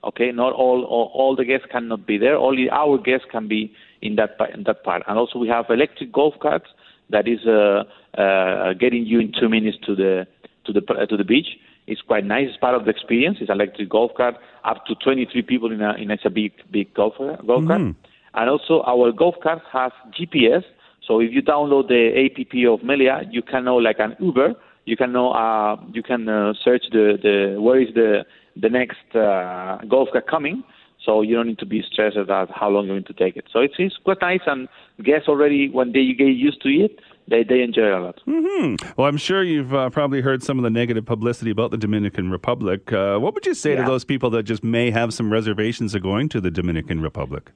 Okay, 0.05 0.31
not 0.31 0.53
all 0.53 0.85
all, 0.85 1.11
all 1.13 1.37
the 1.37 1.45
guests 1.45 1.67
cannot 1.71 2.07
be 2.07 2.19
there. 2.19 2.37
Only 2.37 2.71
our 2.71 2.99
guests 2.99 3.27
can 3.31 3.49
be 3.49 3.73
in 4.01 4.17
that 4.17 4.37
in 4.55 4.63
that 4.65 4.85
part. 4.85 5.03
And 5.07 5.19
also 5.19 5.39
we 5.39 5.49
have 5.49 5.67
electric 5.71 6.13
golf 6.13 6.35
carts 6.41 6.69
that 7.11 7.27
is 7.27 7.41
uh, 7.47 7.85
uh, 8.21 8.75
getting 8.75 9.07
you 9.07 9.19
in 9.21 9.33
two 9.39 9.49
minutes 9.49 9.79
to 9.87 9.97
the 9.97 10.27
to 10.67 10.73
the 10.73 10.81
to 10.81 11.17
the 11.17 11.25
beach. 11.25 11.59
It's 11.89 12.03
quite 12.03 12.25
nice. 12.25 12.49
It's 12.49 12.59
part 12.59 12.75
of 12.75 12.85
the 12.85 12.91
experience. 12.91 13.39
It's 13.41 13.51
an 13.51 13.57
electric 13.57 13.89
golf 13.89 14.13
cart, 14.17 14.37
up 14.65 14.85
to 14.87 14.95
23 14.95 15.43
people 15.43 15.73
in 15.73 15.81
a 15.81 15.95
in 15.95 16.11
a 16.11 16.31
big 16.31 16.53
big 16.71 16.93
golf 16.95 17.15
golf 17.19 17.67
cart. 17.67 17.81
Mm-hmm. 17.81 17.91
And 18.35 18.51
also 18.51 18.83
our 18.87 19.11
golf 19.11 19.37
cart 19.43 19.61
has 19.73 19.91
GPS. 20.13 20.63
So 21.07 21.21
if 21.21 21.33
you 21.33 21.43
download 21.43 21.89
the 21.89 22.13
app 22.25 22.39
of 22.73 22.87
Meliá, 22.87 23.27
you 23.31 23.43
can 23.43 23.65
know 23.65 23.77
like 23.77 23.99
an 23.99 24.15
Uber. 24.21 24.55
You 24.85 24.97
can 24.97 25.13
know 25.13 25.33
uh, 25.33 25.77
you 25.93 26.03
can 26.03 26.29
uh, 26.29 26.53
search 26.63 26.85
the, 26.93 27.19
the 27.23 27.61
where 27.61 27.81
is 27.81 27.95
the 27.95 28.25
the 28.55 28.69
next 28.69 29.17
uh, 29.17 29.79
golf 29.89 30.11
cart 30.13 30.27
coming. 30.29 30.63
So 31.05 31.23
you 31.23 31.37
don't 31.37 31.47
need 31.47 31.59
to 31.61 31.67
be 31.67 31.83
stressed 31.91 32.17
about 32.17 32.51
how 32.55 32.69
long 32.69 32.87
you're 32.87 32.97
going 32.97 33.05
to 33.05 33.13
take 33.15 33.37
it. 33.37 33.47
So 33.51 33.61
it's, 33.61 33.75
it's 33.79 33.97
quite 34.05 34.21
nice, 34.21 34.41
and 34.47 34.69
guests 35.03 35.29
already 35.29 35.71
when 35.71 35.93
they 35.93 36.13
get 36.13 36.27
used 36.27 36.61
to 36.63 36.69
it, 36.69 36.99
they, 37.29 37.45
they 37.45 37.63
enjoy 37.63 37.97
a 37.97 38.01
lot. 38.01 38.21
Mm-hmm. 38.27 38.91
Well, 38.97 39.07
I'm 39.07 39.17
sure 39.17 39.43
you've 39.43 39.75
uh, 39.75 39.91
probably 39.91 40.21
heard 40.21 40.43
some 40.43 40.59
of 40.59 40.63
the 40.65 40.71
negative 40.71 41.05
publicity 41.05 41.51
about 41.51 41.71
the 41.71 41.77
Dominican 41.77 42.31
Republic. 42.31 42.93
Uh, 42.93 43.19
what 43.19 43.35
would 43.35 43.47
you 43.47 43.55
say 43.55 43.75
yeah. 43.75 43.83
to 43.83 43.91
those 43.91 44.05
people 44.05 44.31
that 44.31 44.45
just 44.45 44.65
may 44.65 44.91
have 44.91 45.13
some 45.13 45.33
reservations 45.33 45.95
of 45.95 46.03
going 46.03 46.29
to 46.31 46.41
the 46.41 46.51
Dominican 46.51 47.01
Republic? 47.01 47.51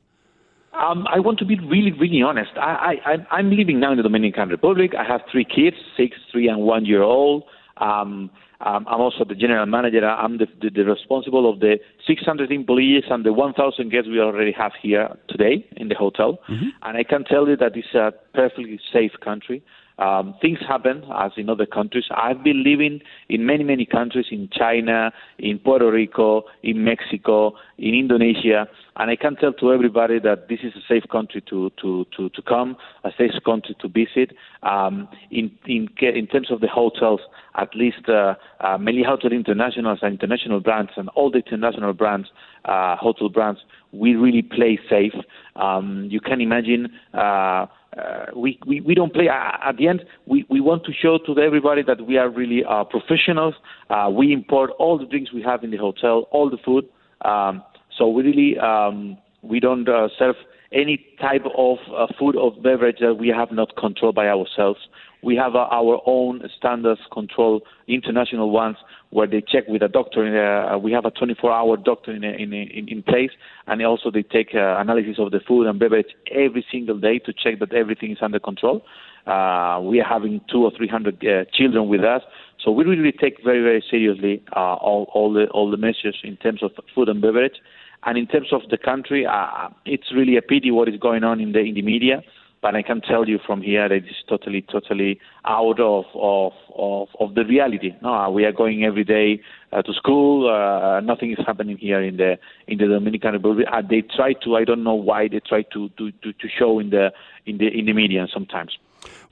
Um, 0.72 1.06
I 1.06 1.20
want 1.20 1.38
to 1.38 1.44
be 1.44 1.58
really, 1.58 1.92
really 1.92 2.22
honest. 2.22 2.52
I, 2.56 2.96
I, 3.04 3.16
I'm 3.30 3.50
living 3.50 3.78
now 3.78 3.92
in 3.92 3.98
the 3.98 4.02
Dominican 4.02 4.48
Republic. 4.48 4.92
I 4.98 5.04
have 5.04 5.20
three 5.30 5.44
kids, 5.44 5.76
six, 5.96 6.16
three, 6.30 6.48
and 6.48 6.62
one 6.62 6.86
year 6.86 7.02
old. 7.02 7.44
Um, 7.76 8.30
Um, 8.64 8.86
I'm 8.88 9.00
also 9.00 9.24
the 9.24 9.34
general 9.34 9.66
manager. 9.66 10.06
I'm 10.06 10.38
the, 10.38 10.46
the, 10.60 10.70
the, 10.70 10.84
responsible 10.84 11.50
of 11.50 11.58
the 11.58 11.78
600 12.06 12.52
employees 12.52 13.04
and 13.10 13.24
the 13.24 13.32
1,000 13.32 13.90
guests 13.90 14.08
we 14.08 14.20
already 14.20 14.52
have 14.52 14.72
here 14.80 15.08
today 15.28 15.66
in 15.76 15.88
the 15.88 15.96
hotel. 15.96 16.38
Mm-hmm. 16.48 16.68
And 16.82 16.96
I 16.96 17.02
can 17.02 17.24
tell 17.24 17.48
you 17.48 17.56
that 17.56 17.76
it's 17.76 17.94
a 17.94 18.12
perfectly 18.34 18.78
safe 18.92 19.12
country. 19.22 19.62
Um, 19.98 20.34
things 20.40 20.58
happen 20.66 21.04
as 21.14 21.32
in 21.36 21.48
other 21.48 21.66
countries. 21.66 22.04
I've 22.10 22.42
been 22.42 22.64
living 22.64 23.00
in 23.28 23.46
many, 23.46 23.64
many 23.64 23.86
countries 23.86 24.26
in 24.30 24.48
China, 24.52 25.12
in 25.38 25.58
Puerto 25.58 25.90
Rico, 25.90 26.44
in 26.62 26.82
Mexico, 26.82 27.54
in 27.78 27.94
Indonesia, 27.94 28.66
and 28.96 29.10
I 29.10 29.16
can 29.16 29.36
tell 29.36 29.52
to 29.54 29.72
everybody 29.72 30.18
that 30.20 30.48
this 30.48 30.60
is 30.62 30.72
a 30.76 30.80
safe 30.86 31.04
country 31.10 31.42
to, 31.48 31.70
to, 31.80 32.06
to, 32.16 32.28
to 32.28 32.42
come, 32.42 32.76
a 33.04 33.10
safe 33.16 33.32
country 33.44 33.74
to 33.80 33.88
visit. 33.88 34.36
Um, 34.62 35.08
in, 35.30 35.50
in, 35.66 35.88
in 35.98 36.26
terms 36.26 36.50
of 36.50 36.60
the 36.60 36.68
hotels, 36.68 37.20
at 37.54 37.74
least 37.74 38.08
uh, 38.08 38.34
uh, 38.60 38.78
Meliá 38.78 39.06
Hotel 39.06 39.32
Internationals 39.32 40.00
and 40.02 40.12
international 40.20 40.60
brands 40.60 40.92
and 40.96 41.08
all 41.10 41.30
the 41.30 41.38
international 41.38 41.92
brands, 41.92 42.28
uh, 42.64 42.96
hotel 42.96 43.28
brands, 43.28 43.60
we 43.92 44.14
really 44.14 44.42
play 44.42 44.78
safe. 44.88 45.14
Um, 45.56 46.08
you 46.10 46.20
can 46.20 46.40
imagine 46.40 46.88
uh, 47.14 47.66
uh, 47.96 48.26
we, 48.34 48.58
we, 48.66 48.80
we 48.80 48.94
don't 48.94 49.12
play. 49.12 49.28
Uh, 49.28 49.68
at 49.68 49.76
the 49.76 49.86
end, 49.86 50.04
we, 50.26 50.46
we 50.48 50.60
want 50.60 50.84
to 50.84 50.92
show 50.92 51.18
to 51.26 51.38
everybody 51.38 51.82
that 51.82 52.06
we 52.06 52.16
are 52.16 52.30
really 52.30 52.64
uh, 52.64 52.84
professionals. 52.84 53.54
Uh, 53.90 54.08
we 54.10 54.32
import 54.32 54.70
all 54.78 54.98
the 54.98 55.04
drinks 55.04 55.32
we 55.32 55.42
have 55.42 55.62
in 55.62 55.70
the 55.70 55.76
hotel, 55.76 56.26
all 56.30 56.48
the 56.48 56.56
food. 56.64 56.88
Um, 57.22 57.62
so 57.96 58.08
we 58.08 58.22
really 58.22 58.58
um, 58.58 59.18
we 59.42 59.60
don't 59.60 59.88
uh, 59.88 60.08
serve 60.18 60.36
any 60.72 61.04
type 61.20 61.44
of 61.56 61.76
food 62.18 62.34
or 62.34 62.50
beverage 62.52 62.96
that 63.00 63.14
we 63.14 63.28
have 63.28 63.52
not 63.52 63.76
controlled 63.76 64.14
by 64.14 64.26
ourselves. 64.28 64.80
We 65.22 65.36
have 65.36 65.54
our 65.54 66.00
own 66.06 66.42
standards 66.56 67.00
control, 67.12 67.60
international 67.86 68.50
ones, 68.50 68.76
where 69.12 69.26
they 69.26 69.42
check 69.42 69.64
with 69.68 69.82
a 69.82 69.88
doctor. 69.88 70.24
Uh, 70.24 70.78
we 70.78 70.90
have 70.90 71.04
a 71.04 71.10
24-hour 71.10 71.76
doctor 71.76 72.12
in, 72.12 72.24
in, 72.24 72.52
in, 72.54 72.88
in 72.88 73.02
place, 73.02 73.30
and 73.66 73.84
also 73.84 74.10
they 74.10 74.22
take 74.22 74.48
uh, 74.54 74.78
analysis 74.78 75.16
of 75.18 75.30
the 75.30 75.40
food 75.46 75.66
and 75.66 75.78
beverage 75.78 76.16
every 76.30 76.64
single 76.72 76.98
day 76.98 77.18
to 77.18 77.32
check 77.32 77.60
that 77.60 77.74
everything 77.74 78.10
is 78.10 78.18
under 78.22 78.40
control. 78.40 78.82
Uh, 79.26 79.80
we 79.82 80.00
are 80.00 80.08
having 80.08 80.40
two 80.50 80.64
or 80.64 80.72
three 80.76 80.88
hundred 80.88 81.24
uh, 81.24 81.44
children 81.52 81.88
with 81.88 82.02
us, 82.02 82.22
so 82.64 82.72
we 82.72 82.84
really 82.84 83.12
take 83.12 83.36
very, 83.44 83.62
very 83.62 83.84
seriously 83.88 84.42
uh, 84.56 84.74
all, 84.74 85.06
all 85.14 85.32
the 85.32 85.46
all 85.48 85.70
the 85.70 85.76
measures 85.76 86.18
in 86.24 86.36
terms 86.38 86.62
of 86.62 86.72
food 86.94 87.08
and 87.08 87.20
beverage. 87.20 87.60
And 88.04 88.18
in 88.18 88.26
terms 88.26 88.48
of 88.52 88.62
the 88.68 88.78
country, 88.78 89.24
uh, 89.24 89.68
it's 89.84 90.12
really 90.12 90.36
a 90.36 90.42
pity 90.42 90.72
what 90.72 90.88
is 90.88 90.98
going 90.98 91.22
on 91.22 91.38
in 91.38 91.52
the 91.52 91.60
in 91.60 91.74
the 91.74 91.82
media. 91.82 92.22
But 92.62 92.76
I 92.76 92.82
can 92.82 93.00
tell 93.00 93.28
you 93.28 93.40
from 93.44 93.60
here 93.60 93.88
that 93.88 93.96
it's 93.96 94.22
totally, 94.28 94.62
totally 94.62 95.18
out 95.44 95.80
of 95.80 96.04
of 96.14 96.52
of, 96.74 97.08
of 97.18 97.34
the 97.34 97.44
reality. 97.44 97.90
No, 98.00 98.30
we 98.30 98.44
are 98.44 98.52
going 98.52 98.84
every 98.84 99.02
day 99.02 99.42
uh, 99.72 99.82
to 99.82 99.92
school. 99.92 100.48
Uh, 100.48 101.00
nothing 101.00 101.32
is 101.32 101.38
happening 101.44 101.76
here 101.76 102.00
in 102.00 102.16
the 102.16 102.38
in 102.68 102.78
the 102.78 102.86
Dominican 102.86 103.32
Republic. 103.32 103.66
Uh, 103.70 103.82
they 103.82 104.02
try 104.02 104.32
to. 104.44 104.56
I 104.56 104.64
don't 104.64 104.84
know 104.84 104.94
why 104.94 105.26
they 105.26 105.40
try 105.40 105.62
to 105.74 105.88
to 105.98 106.12
to, 106.12 106.32
to 106.32 106.48
show 106.56 106.78
in 106.78 106.90
the 106.90 107.10
in 107.46 107.58
the 107.58 107.66
in 107.66 107.86
the 107.86 107.92
media 107.92 108.28
sometimes. 108.32 108.78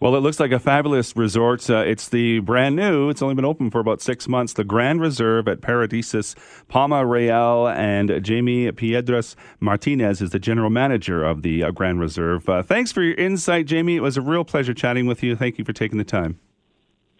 Well, 0.00 0.16
it 0.16 0.20
looks 0.20 0.40
like 0.40 0.52
a 0.52 0.58
fabulous 0.58 1.14
resort. 1.16 1.68
Uh, 1.68 1.78
it's 1.78 2.08
the 2.08 2.40
brand 2.40 2.76
new, 2.76 3.10
it's 3.10 3.22
only 3.22 3.34
been 3.34 3.44
open 3.44 3.70
for 3.70 3.80
about 3.80 4.00
six 4.00 4.28
months, 4.28 4.54
the 4.54 4.64
Grand 4.64 5.00
Reserve 5.00 5.46
at 5.48 5.60
Paradisus 5.60 6.34
Palma 6.68 7.04
Real. 7.04 7.68
And 7.68 8.24
Jamie 8.24 8.70
Piedras 8.72 9.36
Martinez 9.60 10.22
is 10.22 10.30
the 10.30 10.38
general 10.38 10.70
manager 10.70 11.22
of 11.24 11.42
the 11.42 11.64
uh, 11.64 11.70
Grand 11.70 12.00
Reserve. 12.00 12.48
Uh, 12.48 12.62
thanks 12.62 12.92
for 12.92 13.02
your 13.02 13.14
insight, 13.14 13.66
Jamie. 13.66 13.96
It 13.96 14.02
was 14.02 14.16
a 14.16 14.22
real 14.22 14.44
pleasure 14.44 14.74
chatting 14.74 15.06
with 15.06 15.22
you. 15.22 15.36
Thank 15.36 15.58
you 15.58 15.64
for 15.64 15.72
taking 15.72 15.98
the 15.98 16.04
time. 16.04 16.40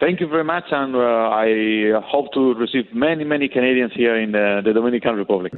Thank 0.01 0.21
you 0.21 0.29
very 0.29 0.45
much, 0.45 0.65
and 0.71 0.97
uh, 0.97 0.99
I 0.99 2.01
hope 2.03 2.33
to 2.33 2.55
receive 2.55 2.95
many, 2.95 3.23
many 3.23 3.49
Canadians 3.49 3.93
here 3.95 4.17
in 4.17 4.33
the, 4.33 4.63
the 4.65 4.73
Dominican 4.73 5.17
Republic. 5.17 5.53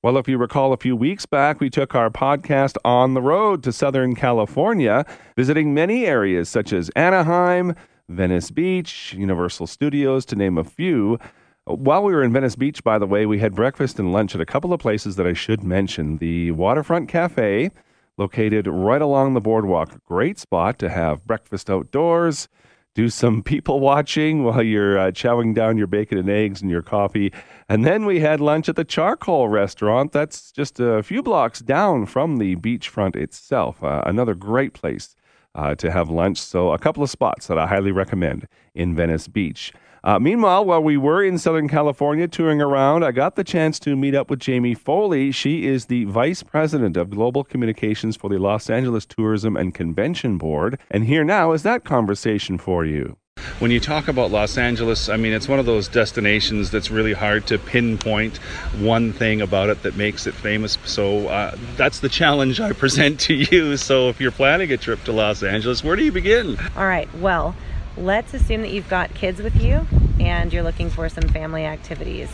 Well, 0.00 0.16
if 0.16 0.28
you 0.28 0.38
recall, 0.38 0.72
a 0.72 0.76
few 0.76 0.94
weeks 0.94 1.26
back, 1.26 1.58
we 1.58 1.70
took 1.70 1.92
our 1.92 2.08
podcast 2.08 2.76
on 2.84 3.14
the 3.14 3.20
road 3.20 3.64
to 3.64 3.72
Southern 3.72 4.14
California, 4.14 5.04
visiting 5.36 5.74
many 5.74 6.06
areas 6.06 6.48
such 6.48 6.72
as 6.72 6.88
Anaheim, 6.90 7.74
Venice 8.08 8.52
Beach, 8.52 9.12
Universal 9.18 9.66
Studios, 9.66 10.24
to 10.26 10.36
name 10.36 10.56
a 10.56 10.62
few. 10.62 11.18
While 11.64 12.04
we 12.04 12.12
were 12.12 12.22
in 12.22 12.32
Venice 12.32 12.54
Beach, 12.54 12.84
by 12.84 13.00
the 13.00 13.08
way, 13.08 13.26
we 13.26 13.40
had 13.40 13.56
breakfast 13.56 13.98
and 13.98 14.12
lunch 14.12 14.36
at 14.36 14.40
a 14.40 14.46
couple 14.46 14.72
of 14.72 14.78
places 14.78 15.16
that 15.16 15.26
I 15.26 15.32
should 15.32 15.64
mention. 15.64 16.18
The 16.18 16.52
Waterfront 16.52 17.08
Cafe, 17.08 17.72
located 18.16 18.68
right 18.68 19.02
along 19.02 19.34
the 19.34 19.40
boardwalk. 19.40 20.04
Great 20.04 20.38
spot 20.38 20.78
to 20.78 20.90
have 20.90 21.26
breakfast 21.26 21.68
outdoors 21.68 22.48
do 22.94 23.08
some 23.08 23.42
people 23.52 23.80
watching 23.80 24.44
while 24.44 24.62
you're 24.62 24.98
uh, 24.98 25.10
chowing 25.10 25.54
down 25.54 25.78
your 25.78 25.86
bacon 25.86 26.18
and 26.18 26.28
eggs 26.28 26.60
and 26.62 26.70
your 26.70 26.82
coffee. 26.82 27.32
And 27.68 27.84
then 27.84 28.04
we 28.04 28.20
had 28.20 28.40
lunch 28.40 28.68
at 28.68 28.76
the 28.76 28.84
Charcoal 28.84 29.48
Restaurant. 29.48 30.12
That's 30.12 30.52
just 30.52 30.80
a 30.80 31.02
few 31.02 31.22
blocks 31.22 31.60
down 31.60 32.06
from 32.06 32.38
the 32.38 32.56
beachfront 32.56 33.16
itself. 33.16 33.82
Uh, 33.82 34.02
another 34.06 34.34
great 34.34 34.72
place 34.72 35.14
uh, 35.54 35.74
to 35.74 35.90
have 35.90 36.08
lunch. 36.08 36.38
So, 36.38 36.72
a 36.72 36.78
couple 36.78 37.02
of 37.02 37.10
spots 37.10 37.46
that 37.48 37.58
I 37.58 37.66
highly 37.66 37.92
recommend 37.92 38.46
in 38.74 38.94
Venice 38.94 39.28
Beach. 39.28 39.72
Uh, 40.04 40.18
meanwhile, 40.18 40.64
while 40.64 40.82
we 40.82 40.96
were 40.96 41.22
in 41.22 41.38
Southern 41.38 41.68
California 41.68 42.28
touring 42.28 42.60
around, 42.60 43.04
I 43.04 43.12
got 43.12 43.36
the 43.36 43.44
chance 43.44 43.78
to 43.80 43.96
meet 43.96 44.14
up 44.14 44.30
with 44.30 44.40
Jamie 44.40 44.74
Foley. 44.74 45.32
She 45.32 45.66
is 45.66 45.86
the 45.86 46.04
Vice 46.04 46.42
President 46.42 46.96
of 46.96 47.10
Global 47.10 47.44
Communications 47.44 48.16
for 48.16 48.30
the 48.30 48.38
Los 48.38 48.70
Angeles 48.70 49.06
Tourism 49.06 49.56
and 49.56 49.74
Convention 49.74 50.38
Board. 50.38 50.78
And 50.90 51.04
here 51.04 51.24
now 51.24 51.52
is 51.52 51.62
that 51.64 51.84
conversation 51.84 52.58
for 52.58 52.84
you. 52.84 53.16
When 53.60 53.70
you 53.70 53.80
talk 53.80 54.08
about 54.08 54.30
Los 54.30 54.58
Angeles, 54.58 55.08
I 55.08 55.16
mean, 55.16 55.32
it's 55.32 55.48
one 55.48 55.58
of 55.58 55.66
those 55.66 55.88
destinations 55.88 56.70
that's 56.70 56.90
really 56.90 57.12
hard 57.12 57.46
to 57.48 57.58
pinpoint 57.58 58.38
one 58.78 59.12
thing 59.12 59.40
about 59.40 59.68
it 59.68 59.82
that 59.82 59.96
makes 59.96 60.26
it 60.26 60.34
famous. 60.34 60.78
So 60.84 61.28
uh, 61.28 61.56
that's 61.76 62.00
the 62.00 62.08
challenge 62.08 62.60
I 62.60 62.72
present 62.72 63.20
to 63.20 63.34
you. 63.34 63.76
So 63.76 64.08
if 64.08 64.20
you're 64.20 64.32
planning 64.32 64.72
a 64.72 64.76
trip 64.76 65.02
to 65.04 65.12
Los 65.12 65.42
Angeles, 65.42 65.82
where 65.82 65.96
do 65.96 66.04
you 66.04 66.12
begin? 66.12 66.58
All 66.76 66.86
right. 66.86 67.12
Well, 67.16 67.54
let's 67.98 68.32
assume 68.34 68.62
that 68.62 68.70
you've 68.70 68.88
got 68.88 69.14
kids 69.14 69.42
with 69.42 69.60
you 69.62 69.86
and 70.20 70.52
you're 70.52 70.62
looking 70.62 70.90
for 70.90 71.08
some 71.08 71.24
family 71.24 71.64
activities. 71.64 72.30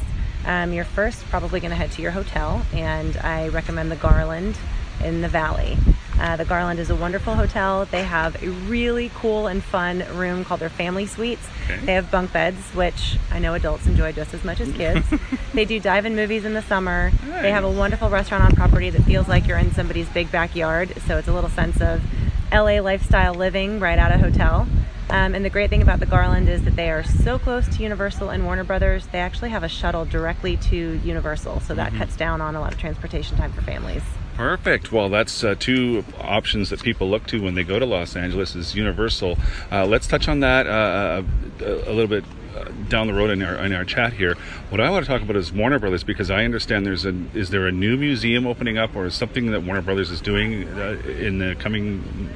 Um, 0.47 0.73
you're 0.73 0.85
first 0.85 1.25
probably 1.27 1.61
going 1.61 1.71
to 1.71 1.77
head 1.77 1.91
to 1.93 2.03
your 2.03 2.11
hotel, 2.11 2.65
and 2.75 3.17
I 3.19 3.49
recommend 3.49 3.91
the 3.91 3.97
Garland 3.97 4.59
in 5.03 5.23
the 5.23 5.29
Valley. 5.29 5.79
Uh, 6.21 6.37
the 6.37 6.45
Garland 6.45 6.79
is 6.79 6.91
a 6.91 6.95
wonderful 6.95 7.35
hotel. 7.35 7.87
They 7.87 8.05
have 8.05 8.41
a 8.43 8.49
really 8.49 9.11
cool 9.15 9.47
and 9.47 9.63
fun 9.63 10.05
room 10.17 10.45
called 10.45 10.61
their 10.61 10.69
family 10.69 11.07
suites. 11.07 11.47
Okay. 11.65 11.85
They 11.87 11.95
have 11.95 12.11
bunk 12.11 12.33
beds, 12.33 12.61
which 12.75 13.19
I 13.33 13.39
know 13.39 13.55
adults 13.55 13.87
enjoy 13.87 14.13
just 14.13 14.33
as 14.33 14.45
much 14.45 14.61
as 14.61 14.71
kids. 14.73 15.07
they 15.55 15.65
do 15.65 15.81
dive-in 15.81 16.15
movies 16.15 16.45
in 16.45 16.55
the 16.55 16.63
summer. 16.63 17.11
Nice. 17.27 17.43
They 17.43 17.51
have 17.51 17.65
a 17.65 17.71
wonderful 17.71 18.11
restaurant 18.11 18.45
on 18.45 18.53
property 18.55 18.91
that 18.91 19.03
feels 19.03 19.29
like 19.29 19.47
you're 19.47 19.59
in 19.59 19.73
somebody's 19.73 20.09
big 20.11 20.31
backyard, 20.31 20.93
so 21.07 21.19
it's 21.19 21.29
a 21.29 21.33
little 21.33 21.51
sense 21.51 21.81
of 21.81 22.03
LA 22.53 22.81
lifestyle 22.81 23.35
living 23.35 23.81
right 23.81 23.99
out 23.99 24.13
of 24.13 24.21
hotel. 24.21 24.69
Um, 25.11 25.35
and 25.35 25.45
the 25.45 25.51
great 25.51 25.71
thing 25.71 25.83
about 25.83 26.01
the 26.01 26.07
Garland 26.07 26.49
is 26.49 26.65
that 26.65 26.77
they 26.77 26.91
are 26.91 27.05
so 27.05 27.39
close 27.39 27.69
to 27.77 27.83
Universal 27.83 28.31
and 28.31 28.45
Warner 28.45 28.65
Brothers, 28.65 29.07
they 29.09 29.21
actually 29.21 29.51
have 29.51 29.63
a 29.63 29.69
shuttle 29.69 30.05
directly 30.05 30.57
to 30.57 31.01
Universal, 31.05 31.61
so 31.61 31.75
that 31.75 31.91
mm-hmm. 31.91 31.99
cuts 31.99 32.17
down 32.17 32.41
on 32.41 32.57
a 32.57 32.61
lot 32.61 32.73
of 32.73 32.79
transportation 32.79 33.37
time 33.37 33.53
for 33.53 33.61
families. 33.63 34.03
Perfect. 34.35 34.91
Well, 34.91 35.11
that's 35.11 35.45
uh, 35.45 35.55
two 35.59 36.05
options 36.21 36.71
that 36.71 36.83
people 36.83 37.09
look 37.09 37.27
to 37.29 37.41
when 37.41 37.55
they 37.55 37.63
go 37.63 37.79
to 37.79 37.87
Los 37.87 38.17
Angeles 38.17 38.57
is 38.57 38.75
Universal. 38.75 39.39
Uh, 39.71 39.87
let's 39.87 40.07
touch 40.07 40.27
on 40.27 40.41
that 40.41 40.67
uh, 40.67 40.71
uh 40.71 41.23
a 41.65 41.93
little 41.93 42.09
bit 42.09 42.25
uh, 42.57 42.65
down 42.89 43.07
the 43.07 43.13
road 43.13 43.31
in 43.31 43.43
our 43.43 43.55
in 43.65 43.73
our 43.73 43.85
chat 43.85 44.13
here. 44.13 44.35
What 44.71 44.81
I 44.81 44.91
want 44.91 45.05
to 45.05 45.11
talk 45.11 45.23
about 45.23 45.37
is 45.37 45.53
Warner 45.53 45.79
Brothers 45.79 46.03
because 46.03 46.33
I 46.33 46.45
understand 46.45 46.85
there's 46.85 47.05
a 47.05 47.15
is 47.33 47.51
there 47.51 47.67
a 47.69 47.73
new 47.73 47.97
museum 47.97 48.45
opening 48.45 48.77
up 48.77 48.97
or 48.97 49.09
something 49.11 49.53
that 49.53 49.63
Warner 49.63 49.83
Brothers 49.83 50.11
is 50.11 50.21
doing 50.21 50.67
uh, 50.69 51.01
in 51.07 51.39
the 51.39 51.55
coming 51.55 52.29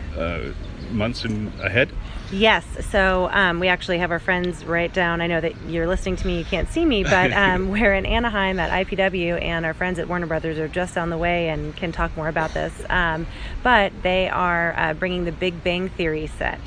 months 0.91 1.25
and 1.25 1.53
ahead? 1.61 1.91
Yes. 2.31 2.65
So 2.91 3.31
um, 3.33 3.59
we 3.59 3.69
actually 3.69 3.99
have 3.99 4.11
our 4.11 4.19
friends 4.19 4.65
right 4.65 4.93
down. 4.93 5.21
I 5.21 5.27
know 5.27 5.41
that 5.41 5.55
you're 5.63 5.87
listening 5.87 6.17
to 6.17 6.27
me, 6.27 6.39
you 6.39 6.45
can't 6.45 6.69
see 6.69 6.85
me, 6.85 7.03
but 7.05 7.33
um, 7.33 7.71
we're 7.71 7.95
in 7.95 8.05
Anaheim 8.05 8.59
at 8.59 8.87
IPW, 8.87 9.41
and 9.43 9.65
our 9.65 9.75
friends 9.75 9.99
at 9.99 10.09
Warner 10.09 10.27
Brothers 10.27 10.59
are 10.59 10.69
just 10.69 10.99
on 10.99 11.11
the 11.11 11.19
way 11.19 11.49
and 11.49 11.75
can 11.77 11.93
talk 11.93 12.15
more 12.17 12.29
about 12.29 12.53
this. 12.53 12.73
Um, 12.91 13.27
but 13.63 13.93
they 14.03 14.29
are 14.29 14.75
uh, 14.77 14.95
bringing 14.95 15.25
the 15.25 15.33
Big 15.33 15.65
Bang 15.65 15.89
Theory 15.89 16.27
set 16.27 16.61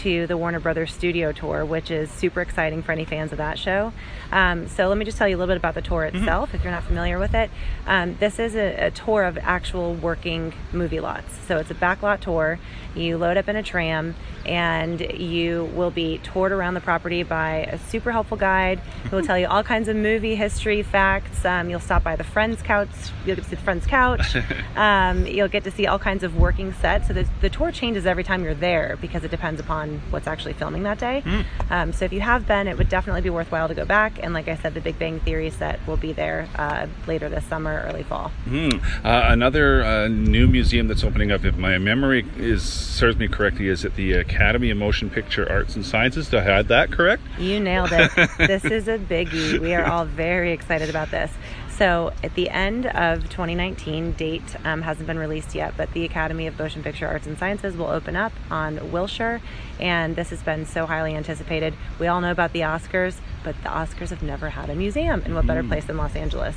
to 0.00 0.26
the 0.26 0.36
Warner 0.36 0.60
Brothers 0.60 0.92
Studio 0.92 1.32
Tour, 1.32 1.64
which 1.64 1.90
is 1.90 2.10
super 2.10 2.40
exciting 2.40 2.82
for 2.82 2.92
any 2.92 3.04
fans 3.04 3.32
of 3.32 3.38
that 3.38 3.58
show. 3.58 3.92
Um, 4.32 4.68
so 4.68 4.88
let 4.88 4.96
me 4.98 5.04
just 5.04 5.18
tell 5.18 5.28
you 5.28 5.36
a 5.36 5.38
little 5.38 5.52
bit 5.52 5.58
about 5.58 5.74
the 5.74 5.82
tour 5.82 6.02
Mm-hmm. 6.06 6.18
itself, 6.18 6.54
if 6.54 6.62
you're 6.64 6.72
not 6.72 6.84
familiar 6.84 7.18
with 7.18 7.34
it. 7.34 7.50
Um, 7.86 8.16
this 8.20 8.38
is 8.38 8.54
a, 8.54 8.86
a 8.86 8.90
tour 8.90 9.24
of 9.24 9.36
actual 9.38 9.94
working 9.94 10.52
movie 10.72 11.00
lots. 11.00 11.32
So 11.46 11.58
it's 11.58 11.70
a 11.70 11.74
backlot 11.74 12.20
tour. 12.20 12.58
You 12.94 13.18
load 13.18 13.36
up 13.36 13.48
in 13.48 13.56
a 13.56 13.62
tram, 13.62 14.14
and 14.50 15.00
you 15.16 15.70
will 15.76 15.92
be 15.92 16.18
toured 16.18 16.50
around 16.50 16.74
the 16.74 16.80
property 16.80 17.22
by 17.22 17.58
a 17.70 17.78
super 17.78 18.10
helpful 18.10 18.36
guide 18.36 18.80
who 19.08 19.16
will 19.16 19.22
tell 19.22 19.38
you 19.38 19.46
all 19.46 19.62
kinds 19.62 19.86
of 19.86 19.94
movie 19.94 20.34
history 20.34 20.82
facts. 20.82 21.44
Um, 21.44 21.70
you'll 21.70 21.78
stop 21.78 22.02
by 22.02 22.16
the 22.16 22.24
Friends 22.24 22.60
couch. 22.60 22.88
You'll 23.24 23.36
get 23.36 23.44
to 23.44 23.50
see 23.50 23.56
the 23.56 23.62
Friends 23.62 23.86
couch. 23.86 24.36
um, 24.76 25.24
you'll 25.24 25.46
get 25.46 25.62
to 25.64 25.70
see 25.70 25.86
all 25.86 26.00
kinds 26.00 26.24
of 26.24 26.36
working 26.36 26.72
sets. 26.72 27.06
So 27.06 27.14
the, 27.14 27.28
the 27.40 27.48
tour 27.48 27.70
changes 27.70 28.06
every 28.06 28.24
time 28.24 28.42
you're 28.42 28.54
there 28.54 28.98
because 29.00 29.22
it 29.22 29.30
depends 29.30 29.60
upon 29.60 30.02
what's 30.10 30.26
actually 30.26 30.54
filming 30.54 30.82
that 30.82 30.98
day. 30.98 31.22
Um, 31.70 31.92
so 31.92 32.04
if 32.04 32.12
you 32.12 32.20
have 32.20 32.44
been, 32.48 32.66
it 32.66 32.76
would 32.76 32.88
definitely 32.88 33.20
be 33.20 33.30
worthwhile 33.30 33.68
to 33.68 33.74
go 33.74 33.84
back. 33.84 34.18
And 34.20 34.34
like 34.34 34.48
I 34.48 34.56
said, 34.56 34.74
the 34.74 34.80
Big 34.80 34.98
Bang 34.98 35.20
Theory 35.20 35.50
set 35.50 35.86
will 35.86 35.96
be 35.96 36.12
there 36.12 36.48
uh, 36.56 36.88
later 37.06 37.28
this 37.28 37.44
summer, 37.44 37.84
early 37.86 38.02
fall. 38.02 38.32
Hmm. 38.46 38.70
Uh, 39.04 39.26
another 39.28 39.84
uh, 39.84 40.08
new 40.08 40.48
museum 40.48 40.88
that's 40.88 41.04
opening 41.04 41.30
up, 41.30 41.44
if 41.44 41.56
my 41.56 41.78
memory 41.78 42.26
is 42.36 42.64
serves 42.64 43.16
me 43.16 43.28
correctly, 43.28 43.68
is 43.68 43.84
at 43.84 43.94
the 43.94 44.24
Academy 44.40 44.70
of 44.70 44.78
Motion 44.78 45.10
Picture 45.10 45.46
Arts 45.52 45.76
and 45.76 45.84
Sciences. 45.84 46.30
Do 46.30 46.38
I 46.38 46.40
have 46.40 46.68
that 46.68 46.90
correct? 46.90 47.22
You 47.38 47.60
nailed 47.60 47.90
it. 47.92 48.10
this 48.38 48.64
is 48.64 48.88
a 48.88 48.96
biggie. 48.96 49.60
We 49.60 49.74
are 49.74 49.84
all 49.84 50.06
very 50.06 50.52
excited 50.52 50.88
about 50.88 51.10
this. 51.10 51.30
So, 51.76 52.12
at 52.24 52.34
the 52.34 52.48
end 52.48 52.86
of 52.86 53.24
2019, 53.24 54.12
date 54.12 54.42
um, 54.64 54.80
hasn't 54.80 55.06
been 55.06 55.18
released 55.18 55.54
yet, 55.54 55.74
but 55.76 55.92
the 55.92 56.06
Academy 56.06 56.46
of 56.46 56.58
Motion 56.58 56.82
Picture 56.82 57.06
Arts 57.06 57.26
and 57.26 57.38
Sciences 57.38 57.76
will 57.76 57.88
open 57.88 58.16
up 58.16 58.32
on 58.50 58.90
Wilshire, 58.90 59.42
and 59.78 60.16
this 60.16 60.30
has 60.30 60.42
been 60.42 60.64
so 60.64 60.86
highly 60.86 61.14
anticipated. 61.14 61.74
We 61.98 62.06
all 62.06 62.22
know 62.22 62.30
about 62.30 62.54
the 62.54 62.60
Oscars, 62.60 63.16
but 63.44 63.54
the 63.62 63.68
Oscars 63.68 64.08
have 64.08 64.22
never 64.22 64.48
had 64.48 64.70
a 64.70 64.74
museum, 64.74 65.20
and 65.26 65.34
what 65.34 65.46
better 65.46 65.62
place 65.62 65.84
than 65.84 65.98
Los 65.98 66.16
Angeles? 66.16 66.56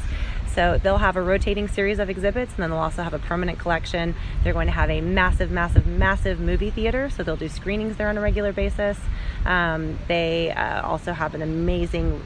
So 0.53 0.79
they'll 0.81 0.99
have 0.99 1.15
a 1.15 1.21
rotating 1.21 1.67
series 1.67 1.97
of 1.97 2.09
exhibits, 2.09 2.53
and 2.53 2.63
then 2.63 2.69
they'll 2.69 2.79
also 2.79 3.01
have 3.01 3.13
a 3.13 3.19
permanent 3.19 3.57
collection. 3.57 4.13
They're 4.43 4.53
going 4.53 4.67
to 4.67 4.73
have 4.73 4.89
a 4.89 5.01
massive, 5.01 5.49
massive, 5.49 5.87
massive 5.87 6.39
movie 6.39 6.69
theater, 6.69 7.09
so 7.09 7.23
they'll 7.23 7.35
do 7.35 7.49
screenings 7.49 7.97
there 7.97 8.09
on 8.09 8.17
a 8.17 8.21
regular 8.21 8.53
basis. 8.53 8.99
Um, 9.45 9.97
they 10.07 10.51
uh, 10.51 10.83
also 10.83 11.11
have 11.13 11.33
an 11.33 11.41
amazing 11.41 12.21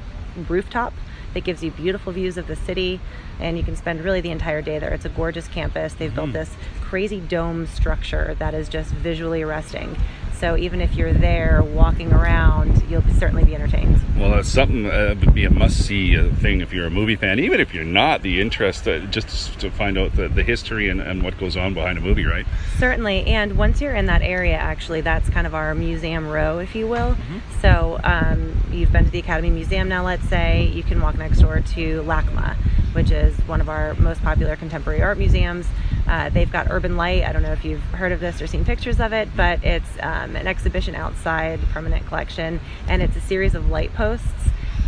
rooftop 0.50 0.94
that 1.34 1.44
gives 1.44 1.64
you 1.64 1.72
beautiful 1.72 2.12
views 2.12 2.38
of 2.38 2.48
the 2.48 2.56
city, 2.56 3.00
and 3.40 3.58
you 3.58 3.64
can 3.64 3.76
spend 3.76 4.04
really 4.04 4.22
the 4.22 4.32
entire 4.32 4.62
day 4.62 4.78
there. 4.78 4.94
It's 4.94 5.06
a 5.06 5.10
gorgeous 5.10 5.48
campus. 5.48 5.94
They've 5.94 6.14
built 6.14 6.34
this 6.34 6.54
crazy 6.82 7.22
dome 7.22 7.66
structure 7.68 8.36
that 8.40 8.54
is 8.54 8.68
just 8.68 8.92
visually 8.92 9.42
arresting. 9.42 9.96
So 10.40 10.56
even 10.56 10.82
if 10.82 10.96
you're 10.96 11.14
there 11.14 11.64
walking 11.64 12.14
around, 12.14 12.84
you'll 12.90 13.02
certainly 13.18 13.44
be 13.44 13.56
entertained. 13.56 14.00
Well, 14.18 14.32
that's 14.32 14.50
something 14.50 14.86
uh, 14.86 15.16
would 15.20 15.34
be 15.34 15.46
a 15.46 15.50
must-see 15.50 16.16
uh, 16.16 16.30
thing 16.36 16.62
if 16.62 16.72
you're 16.72 16.86
a 16.86 16.92
movie 16.92 17.16
fan. 17.16 17.40
Even 17.40 17.60
if 17.60 17.74
you're 17.74 17.84
not, 17.84 18.22
the 18.22 18.40
interest 18.40 18.88
uh, 18.88 19.00
just 19.08 19.60
to 19.60 19.72
find 19.72 19.98
out 19.98 20.16
the, 20.16 20.28
the 20.28 20.44
history 20.44 20.90
and, 20.90 21.02
and 21.02 21.24
what 21.24 21.40
goes 21.40 21.58
on 21.58 21.74
behind 21.74 21.98
a 21.98 22.02
movie, 22.02 22.26
right? 22.26 22.46
Certainly, 22.78 23.26
and 23.26 23.58
once 23.58 23.82
you're 23.82 23.96
in 23.96 24.06
that 24.06 24.22
area, 24.22 24.56
actually, 24.56 25.02
that's 25.02 25.28
kind 25.30 25.48
of 25.48 25.56
our 25.56 25.74
museum 25.74 26.28
row, 26.28 26.60
if 26.60 26.76
you 26.76 26.88
will. 26.88 27.18
So 27.62 28.00
um, 28.04 28.56
you've 28.72 28.92
been 28.92 29.06
to 29.06 29.12
the 29.12 29.20
Academy 29.20 29.50
Museum 29.50 29.90
now, 29.90 30.06
let's 30.06 30.28
say, 30.30 30.68
you 30.68 30.84
can 30.84 31.02
walk 31.02 31.18
next 31.18 31.40
door 31.40 31.60
to 31.60 32.04
LACMA, 32.04 32.56
which 32.94 33.10
is 33.10 33.36
one 33.48 33.60
of 33.60 33.70
our 33.70 33.96
most 33.96 34.22
popular 34.22 34.56
contemporary 34.56 35.02
art 35.02 35.18
museums. 35.18 35.66
Uh, 36.08 36.30
they've 36.30 36.52
got 36.52 36.68
Urban 36.70 36.98
Light. 36.98 37.24
I 37.24 37.32
don't 37.32 37.44
know 37.44 37.52
if 37.52 37.66
you've 37.66 37.82
heard 37.82 38.12
of 38.12 38.20
this 38.20 38.42
or 38.42 38.48
seen 38.48 38.64
pictures 38.64 39.00
of 39.00 39.14
it, 39.14 39.30
but 39.36 39.64
it's 39.64 39.90
um, 40.02 40.36
an 40.36 40.48
exhibition 40.48 40.96
outside, 40.96 41.62
the 41.62 41.68
permanent 41.68 42.06
collection, 42.08 42.60
and 42.88 43.02
it's 43.02 43.16
a 43.16 43.22
series 43.22 43.56
of 43.56 43.70
light 43.70 43.94
posts. 43.94 44.28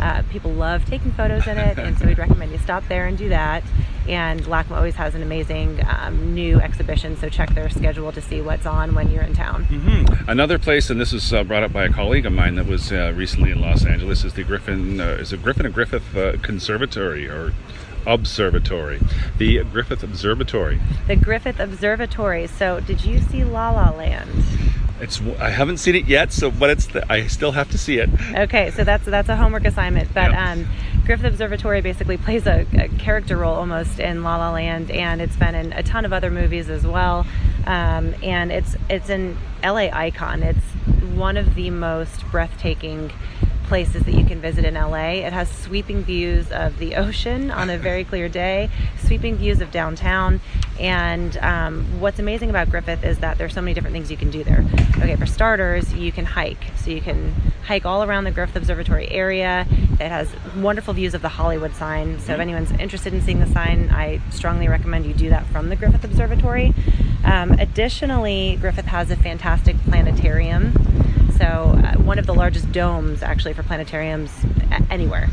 Uh, 0.00 0.22
people 0.30 0.50
love 0.50 0.84
taking 0.86 1.12
photos 1.12 1.46
in 1.46 1.58
it, 1.58 1.78
and 1.78 1.98
so 1.98 2.06
we'd 2.06 2.18
recommend 2.18 2.50
you 2.50 2.58
stop 2.58 2.86
there 2.88 3.06
and 3.06 3.18
do 3.18 3.28
that. 3.28 3.62
And 4.08 4.40
LACMA 4.44 4.72
always 4.72 4.94
has 4.94 5.14
an 5.14 5.22
amazing 5.22 5.78
um, 5.86 6.34
new 6.34 6.58
exhibition, 6.58 7.18
so 7.18 7.28
check 7.28 7.54
their 7.54 7.68
schedule 7.68 8.10
to 8.12 8.22
see 8.22 8.40
what's 8.40 8.64
on 8.64 8.94
when 8.94 9.10
you're 9.10 9.22
in 9.22 9.34
town. 9.34 9.64
Hmm. 9.64 10.06
Another 10.28 10.58
place, 10.58 10.88
and 10.88 10.98
this 10.98 11.12
was 11.12 11.34
uh, 11.34 11.44
brought 11.44 11.62
up 11.62 11.72
by 11.72 11.84
a 11.84 11.92
colleague 11.92 12.24
of 12.24 12.32
mine 12.32 12.54
that 12.54 12.66
was 12.66 12.92
uh, 12.92 13.12
recently 13.14 13.50
in 13.50 13.60
Los 13.60 13.84
Angeles, 13.84 14.24
is 14.24 14.32
the 14.32 14.42
Griffin. 14.42 15.00
Uh, 15.00 15.18
is 15.20 15.34
it 15.34 15.42
Griffin 15.42 15.66
and 15.66 15.74
Griffith 15.74 16.16
uh, 16.16 16.38
Conservatory 16.38 17.28
or 17.28 17.52
Observatory? 18.06 19.00
The 19.38 19.62
Griffith 19.64 20.02
Observatory. 20.02 20.80
The 21.06 21.16
Griffith 21.16 21.58
Observatory. 21.60 22.46
So, 22.46 22.80
did 22.80 23.04
you 23.04 23.20
see 23.20 23.44
La 23.44 23.70
La 23.70 23.90
Land? 23.90 24.30
It's. 25.00 25.20
I 25.38 25.48
haven't 25.50 25.78
seen 25.78 25.94
it 25.94 26.06
yet, 26.06 26.30
so 26.32 26.50
but 26.50 26.68
it's. 26.70 26.86
The, 26.86 27.10
I 27.10 27.26
still 27.26 27.52
have 27.52 27.70
to 27.70 27.78
see 27.78 27.98
it. 27.98 28.10
Okay, 28.34 28.70
so 28.72 28.84
that's 28.84 29.04
that's 29.06 29.28
a 29.30 29.36
homework 29.36 29.64
assignment. 29.64 30.12
But 30.12 30.32
Yeah. 30.32 30.52
um, 30.52 30.68
Griffith 31.06 31.24
Observatory 31.26 31.80
basically 31.80 32.18
plays 32.18 32.46
a, 32.46 32.66
a 32.74 32.88
character 32.98 33.36
role 33.38 33.54
almost 33.54 33.98
in 33.98 34.22
La 34.22 34.36
La 34.36 34.52
Land, 34.52 34.90
and 34.90 35.22
it's 35.22 35.36
been 35.36 35.54
in 35.54 35.72
a 35.72 35.82
ton 35.82 36.04
of 36.04 36.12
other 36.12 36.30
movies 36.30 36.68
as 36.68 36.86
well. 36.86 37.26
Um, 37.66 38.14
and 38.22 38.52
it's 38.52 38.76
it's 38.90 39.08
an 39.08 39.38
LA 39.64 39.88
icon. 39.90 40.42
It's 40.42 40.58
one 41.14 41.38
of 41.38 41.54
the 41.54 41.70
most 41.70 42.22
breathtaking 42.30 43.10
places 43.70 44.02
that 44.02 44.14
you 44.14 44.24
can 44.24 44.40
visit 44.40 44.64
in 44.64 44.74
LA. 44.74 45.20
It 45.22 45.32
has 45.32 45.48
sweeping 45.48 46.02
views 46.02 46.50
of 46.50 46.76
the 46.80 46.96
ocean 46.96 47.52
on 47.52 47.70
a 47.70 47.78
very 47.78 48.02
clear 48.02 48.28
day, 48.28 48.68
sweeping 48.98 49.36
views 49.36 49.60
of 49.60 49.70
downtown. 49.70 50.40
And 50.80 51.36
um, 51.36 52.00
what's 52.00 52.18
amazing 52.18 52.50
about 52.50 52.68
Griffith 52.68 53.04
is 53.04 53.20
that 53.20 53.38
there's 53.38 53.54
so 53.54 53.60
many 53.60 53.72
different 53.72 53.94
things 53.94 54.10
you 54.10 54.16
can 54.16 54.28
do 54.28 54.42
there. 54.42 54.66
Okay, 54.98 55.14
for 55.14 55.24
starters, 55.24 55.94
you 55.94 56.10
can 56.10 56.24
hike. 56.24 56.64
So 56.78 56.90
you 56.90 57.00
can 57.00 57.32
hike 57.64 57.86
all 57.86 58.02
around 58.02 58.24
the 58.24 58.32
Griffith 58.32 58.56
Observatory 58.56 59.08
area. 59.08 59.68
It 59.70 60.08
has 60.08 60.28
wonderful 60.56 60.92
views 60.92 61.14
of 61.14 61.22
the 61.22 61.28
Hollywood 61.28 61.72
sign. 61.76 62.18
So 62.18 62.34
if 62.34 62.40
anyone's 62.40 62.72
interested 62.72 63.14
in 63.14 63.22
seeing 63.22 63.38
the 63.38 63.46
sign, 63.46 63.88
I 63.90 64.20
strongly 64.30 64.66
recommend 64.66 65.06
you 65.06 65.14
do 65.14 65.28
that 65.28 65.46
from 65.46 65.68
the 65.68 65.76
Griffith 65.76 66.02
Observatory. 66.02 66.74
Um, 67.24 67.52
additionally, 67.52 68.58
Griffith 68.60 68.86
has 68.86 69.12
a 69.12 69.16
fantastic 69.16 69.76
planetarium. 69.84 70.72
So, 71.40 71.46
uh, 71.46 71.94
one 71.94 72.18
of 72.18 72.26
the 72.26 72.34
largest 72.34 72.70
domes 72.70 73.22
actually 73.22 73.54
for 73.54 73.62
planetariums 73.62 74.30
anywhere. 74.90 75.30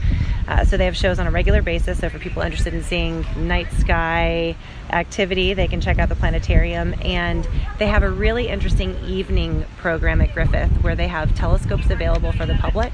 Uh, 0.48 0.64
so, 0.64 0.78
they 0.78 0.86
have 0.86 0.96
shows 0.96 1.20
on 1.20 1.28
a 1.28 1.32
regular 1.32 1.62
basis. 1.62 2.00
So, 2.00 2.08
for 2.08 2.18
people 2.18 2.42
interested 2.42 2.74
in 2.74 2.82
seeing 2.82 3.26
night 3.36 3.70
sky 3.74 4.56
activity, 4.90 5.54
they 5.54 5.68
can 5.68 5.82
check 5.82 6.00
out 6.00 6.08
the 6.08 6.16
planetarium. 6.16 6.96
And 7.02 7.46
they 7.78 7.88
have 7.88 8.04
a 8.04 8.10
really 8.10 8.48
interesting 8.48 8.98
evening 9.04 9.66
program 9.80 10.22
at 10.22 10.34
Griffith 10.34 10.72
where 10.82 10.96
they 10.96 11.10
have 11.10 11.36
telescopes 11.36 11.90
available 11.90 12.32
for 12.32 12.46
the 12.46 12.56
public. 12.56 12.94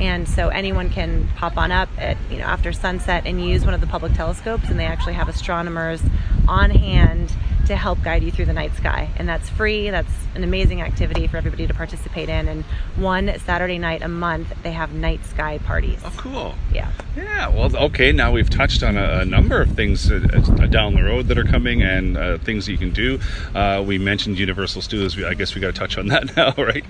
And 0.00 0.28
so, 0.28 0.48
anyone 0.48 0.88
can 0.88 1.26
pop 1.34 1.56
on 1.56 1.72
up 1.72 1.88
at, 1.98 2.16
you 2.30 2.38
know, 2.38 2.44
after 2.44 2.72
sunset 2.72 3.24
and 3.26 3.44
use 3.44 3.64
one 3.64 3.74
of 3.74 3.80
the 3.80 3.88
public 3.88 4.12
telescopes. 4.12 4.68
And 4.68 4.78
they 4.78 4.86
actually 4.86 5.14
have 5.14 5.28
astronomers 5.28 6.00
on 6.46 6.70
hand 6.70 7.34
to 7.66 7.76
help 7.76 8.02
guide 8.02 8.22
you 8.22 8.30
through 8.30 8.46
the 8.46 8.52
night 8.52 8.74
sky. 8.76 9.08
And 9.16 9.28
that's 9.28 9.48
free. 9.48 9.90
That's 9.90 10.12
an 10.34 10.44
amazing 10.44 10.80
activity 10.82 11.26
for 11.26 11.36
everybody 11.36 11.66
to 11.66 11.74
participate 11.74 12.28
in. 12.28 12.48
And 12.48 12.64
one 12.96 13.38
Saturday 13.40 13.78
night 13.78 14.02
a 14.02 14.08
month, 14.08 14.52
they 14.62 14.72
have 14.72 14.92
night 14.92 15.24
sky 15.26 15.58
parties. 15.58 16.00
Oh, 16.04 16.12
cool. 16.16 16.54
Yeah. 16.72 16.90
Yeah, 17.16 17.48
well, 17.48 17.74
okay. 17.76 18.12
Now 18.12 18.32
we've 18.32 18.48
touched 18.48 18.82
on 18.82 18.96
a, 18.96 19.20
a 19.20 19.24
number 19.24 19.60
of 19.60 19.72
things 19.72 20.10
uh, 20.10 20.20
uh, 20.32 20.66
down 20.66 20.94
the 20.94 21.02
road 21.02 21.28
that 21.28 21.38
are 21.38 21.44
coming 21.44 21.82
and 21.82 22.16
uh, 22.16 22.38
things 22.38 22.68
you 22.68 22.78
can 22.78 22.90
do. 22.90 23.20
Uh, 23.54 23.82
we 23.86 23.98
mentioned 23.98 24.38
Universal 24.38 24.82
Studios. 24.82 25.22
I 25.22 25.34
guess 25.34 25.54
we 25.54 25.60
got 25.60 25.74
to 25.74 25.78
touch 25.78 25.98
on 25.98 26.06
that 26.08 26.36
now, 26.36 26.54
right? 26.56 26.84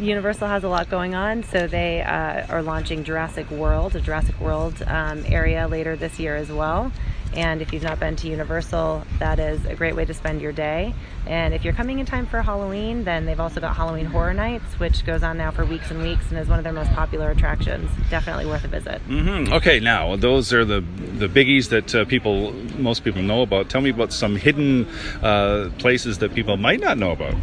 Universal 0.00 0.48
has 0.48 0.64
a 0.64 0.68
lot 0.68 0.88
going 0.90 1.14
on, 1.14 1.42
so 1.42 1.66
they 1.66 2.02
uh, 2.02 2.46
are 2.48 2.62
launching 2.62 3.04
Jurassic 3.04 3.50
World, 3.50 3.94
a 3.94 4.00
Jurassic 4.00 4.38
World 4.40 4.82
um, 4.86 5.24
area 5.26 5.68
later 5.68 5.96
this 5.96 6.18
year 6.18 6.36
as 6.36 6.50
well. 6.50 6.92
And 7.34 7.62
if 7.62 7.72
you've 7.72 7.82
not 7.82 7.98
been 7.98 8.14
to 8.16 8.28
Universal, 8.28 9.04
that 9.18 9.38
is 9.38 9.64
a 9.64 9.74
great 9.74 9.96
way 9.96 10.04
to 10.04 10.12
spend 10.12 10.40
your 10.42 10.52
day. 10.52 10.94
And 11.26 11.54
if 11.54 11.64
you're 11.64 11.72
coming 11.72 11.98
in 11.98 12.04
time 12.06 12.26
for 12.26 12.42
Halloween, 12.42 13.04
then 13.04 13.24
they've 13.26 13.40
also 13.40 13.60
got 13.60 13.74
Halloween 13.76 14.04
Horror 14.06 14.34
Nights, 14.34 14.78
which 14.78 15.04
goes 15.06 15.22
on 15.22 15.38
now 15.38 15.50
for 15.50 15.64
weeks 15.64 15.90
and 15.90 16.02
weeks 16.02 16.28
and 16.30 16.38
is 16.38 16.48
one 16.48 16.58
of 16.58 16.64
their 16.64 16.72
most 16.74 16.90
popular 16.92 17.30
attractions. 17.30 17.90
Definitely 18.10 18.46
worth 18.46 18.64
a 18.64 18.68
visit. 18.68 19.00
hmm 19.02 19.52
Okay, 19.52 19.80
now 19.80 20.16
those 20.16 20.52
are 20.52 20.64
the 20.64 20.80
the 20.80 21.28
biggies 21.28 21.68
that 21.70 21.94
uh, 21.94 22.04
people, 22.04 22.52
most 22.78 23.04
people 23.04 23.22
know 23.22 23.42
about. 23.42 23.68
Tell 23.70 23.80
me 23.80 23.90
about 23.90 24.12
some 24.12 24.36
hidden 24.36 24.86
uh, 25.22 25.70
places 25.78 26.18
that 26.18 26.34
people 26.34 26.56
might 26.56 26.80
not 26.80 26.98
know 26.98 27.12
about. 27.12 27.34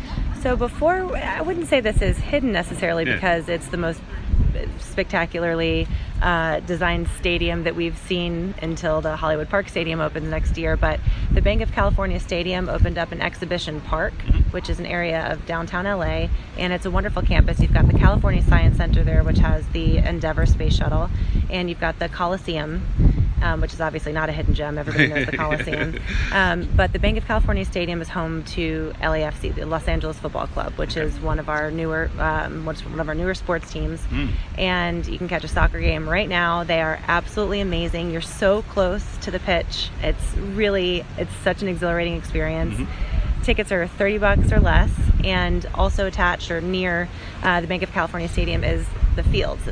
So 0.41 0.55
before, 0.55 1.15
I 1.17 1.41
wouldn't 1.41 1.67
say 1.67 1.79
this 1.81 2.01
is 2.01 2.17
hidden 2.17 2.51
necessarily 2.51 3.05
Yeah. 3.05 3.15
because 3.15 3.49
it's 3.49 3.67
the 3.69 3.77
most 3.77 4.01
spectacularly 4.79 5.87
uh, 6.21 6.59
designed 6.61 7.07
stadium 7.17 7.63
that 7.63 7.75
we've 7.75 7.97
seen 7.97 8.53
until 8.61 9.01
the 9.01 9.15
Hollywood 9.15 9.49
Park 9.49 9.69
Stadium 9.69 9.99
opens 9.99 10.29
next 10.29 10.57
year. 10.57 10.75
But 10.75 10.99
the 11.31 11.41
Banc 11.41 11.61
of 11.61 11.71
California 11.71 12.19
Stadium 12.19 12.69
opened 12.69 12.97
up 12.97 13.11
an 13.11 13.21
Exposition 13.21 13.81
Park, 13.81 14.13
which 14.51 14.69
is 14.69 14.79
an 14.79 14.85
area 14.85 15.31
of 15.31 15.45
downtown 15.45 15.85
LA, 15.85 16.27
and 16.57 16.73
it's 16.73 16.85
a 16.85 16.91
wonderful 16.91 17.21
campus. 17.21 17.59
You've 17.59 17.73
got 17.73 17.87
the 17.87 17.97
California 17.97 18.43
Science 18.43 18.77
Center 18.77 19.03
there, 19.03 19.23
which 19.23 19.39
has 19.39 19.67
the 19.69 19.97
Endeavour 19.97 20.45
space 20.45 20.75
shuttle, 20.75 21.09
and 21.49 21.69
you've 21.69 21.79
got 21.79 21.99
the 21.99 22.09
Coliseum. 22.09 22.83
Um, 23.41 23.61
which 23.61 23.73
is 23.73 23.79
obviously 23.79 24.11
not 24.11 24.27
a 24.27 24.31
hidden 24.31 24.53
gem. 24.53 24.77
Everybody 24.77 25.07
knows 25.07 25.25
the 25.25 25.37
Coliseum. 25.37 25.99
Um, 26.31 26.67
but 26.75 26.93
the 26.93 26.99
Banc 26.99 27.17
of 27.17 27.25
California 27.25 27.65
Stadium 27.65 28.01
is 28.01 28.09
home 28.09 28.43
to 28.43 28.93
LAFC, 29.01 29.55
the 29.55 29.65
Los 29.65 29.87
Angeles 29.87 30.17
Football 30.19 30.47
Club, 30.47 30.73
which 30.73 30.95
is 30.95 31.19
one 31.19 31.39
of 31.39 31.49
our 31.49 31.71
newer, 31.71 32.09
um, 32.19 32.65
one 32.65 32.75
of 32.99 33.07
our 33.07 33.15
newer 33.15 33.33
sports 33.33 33.71
teams. 33.71 33.99
Mm. 34.11 34.31
And 34.57 35.07
you 35.07 35.17
can 35.17 35.27
catch 35.27 35.43
a 35.43 35.47
soccer 35.47 35.79
game 35.79 36.07
right 36.07 36.29
now. 36.29 36.63
They 36.63 36.81
are 36.81 36.99
absolutely 37.07 37.61
amazing. 37.61 38.11
You're 38.11 38.21
so 38.21 38.61
close 38.63 39.05
to 39.21 39.31
the 39.31 39.39
pitch. 39.39 39.89
It's 40.03 40.35
really, 40.35 41.03
it's 41.17 41.33
such 41.37 41.61
an 41.61 41.67
exhilarating 41.67 42.15
experience. 42.15 42.75
Mm-hmm. 42.75 43.43
Tickets 43.43 43.71
are 43.71 43.87
30 43.87 44.17
bucks 44.17 44.51
or 44.51 44.59
less, 44.59 44.91
and 45.23 45.65
also 45.73 46.05
attached 46.05 46.51
or 46.51 46.61
near 46.61 47.09
uh, 47.41 47.61
the 47.61 47.67
Banc 47.67 47.81
of 47.81 47.91
California 47.91 48.27
Stadium 48.27 48.63
is 48.63 48.85
the 49.15 49.23
fields 49.23 49.63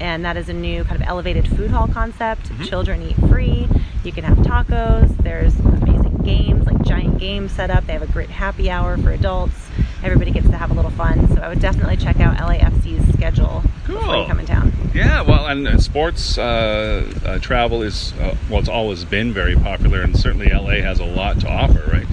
and 0.00 0.24
that 0.24 0.36
is 0.36 0.48
a 0.48 0.52
new 0.52 0.82
kind 0.84 1.00
of 1.00 1.06
elevated 1.06 1.46
food 1.46 1.70
hall 1.70 1.86
concept. 1.86 2.44
Mm-hmm. 2.44 2.64
Children 2.64 3.02
eat 3.02 3.16
free. 3.28 3.68
You 4.02 4.12
can 4.12 4.24
have 4.24 4.38
tacos. 4.38 5.14
There's 5.18 5.58
amazing 5.60 6.16
games, 6.24 6.66
like 6.66 6.82
giant 6.82 7.18
games 7.18 7.52
set 7.52 7.70
up. 7.70 7.86
They 7.86 7.92
have 7.92 8.02
a 8.02 8.10
great 8.10 8.30
happy 8.30 8.70
hour 8.70 8.96
for 8.96 9.12
adults. 9.12 9.68
Everybody 10.02 10.30
gets 10.30 10.46
to 10.46 10.56
have 10.56 10.70
a 10.70 10.74
little 10.74 10.90
fun. 10.90 11.28
So 11.28 11.42
I 11.42 11.48
would 11.48 11.60
definitely 11.60 11.98
check 11.98 12.18
out 12.18 12.38
LAFC's 12.38 13.12
schedule 13.12 13.62
cool. 13.84 13.98
before 13.98 14.16
you 14.16 14.26
come 14.26 14.40
in 14.40 14.46
town. 14.46 14.72
Yeah, 14.94 15.20
well, 15.20 15.46
and 15.46 15.68
uh, 15.68 15.78
sports 15.78 16.38
uh, 16.38 17.06
uh, 17.24 17.38
travel 17.38 17.82
is 17.82 18.14
uh, 18.14 18.34
well, 18.48 18.60
it's 18.60 18.68
always 18.68 19.04
been 19.04 19.32
very 19.32 19.54
popular, 19.54 20.00
and 20.00 20.18
certainly 20.18 20.48
LA 20.48 20.80
has 20.82 20.98
a 20.98 21.04
lot 21.04 21.40
to 21.40 21.48
offer, 21.48 21.84
right? 21.92 22.06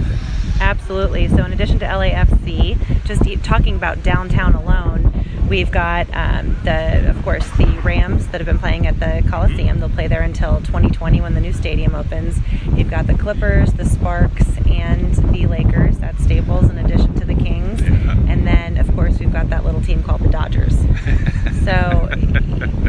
Absolutely. 0.60 1.28
So 1.28 1.44
in 1.44 1.52
addition 1.52 1.78
to 1.78 1.86
LAFC, 1.86 3.04
just 3.04 3.22
talking 3.44 3.76
about 3.76 4.02
downtown 4.02 4.54
alone 4.54 5.07
We've 5.48 5.70
got 5.70 6.14
um, 6.14 6.56
the, 6.64 7.08
of 7.08 7.22
course, 7.22 7.48
the 7.52 7.66
Rams 7.82 8.26
that 8.28 8.40
have 8.40 8.46
been 8.46 8.58
playing 8.58 8.86
at 8.86 9.00
the 9.00 9.26
Coliseum. 9.30 9.80
They'll 9.80 9.88
play 9.88 10.06
there 10.06 10.22
until 10.22 10.58
2020 10.58 11.22
when 11.22 11.34
the 11.34 11.40
new 11.40 11.54
stadium 11.54 11.94
opens. 11.94 12.38
You've 12.74 12.90
got 12.90 13.06
the 13.06 13.14
Clippers, 13.14 13.72
the 13.72 13.86
Sparks, 13.86 14.46
and 14.66 15.14
the 15.32 15.46
Lakers 15.46 16.00
at 16.00 16.18
Staples, 16.20 16.68
in 16.68 16.76
addition 16.76 17.14
to 17.14 17.24
the 17.24 17.34
Kings. 17.34 17.80
And 17.80 18.46
then, 18.46 18.76
of 18.76 18.94
course, 18.94 19.18
we've 19.18 19.32
got 19.32 19.48
that 19.48 19.64
little 19.64 19.80
team 19.80 20.02
called 20.02 20.20
the 20.20 20.28
Dodgers. 20.28 20.76
so, 21.64 22.10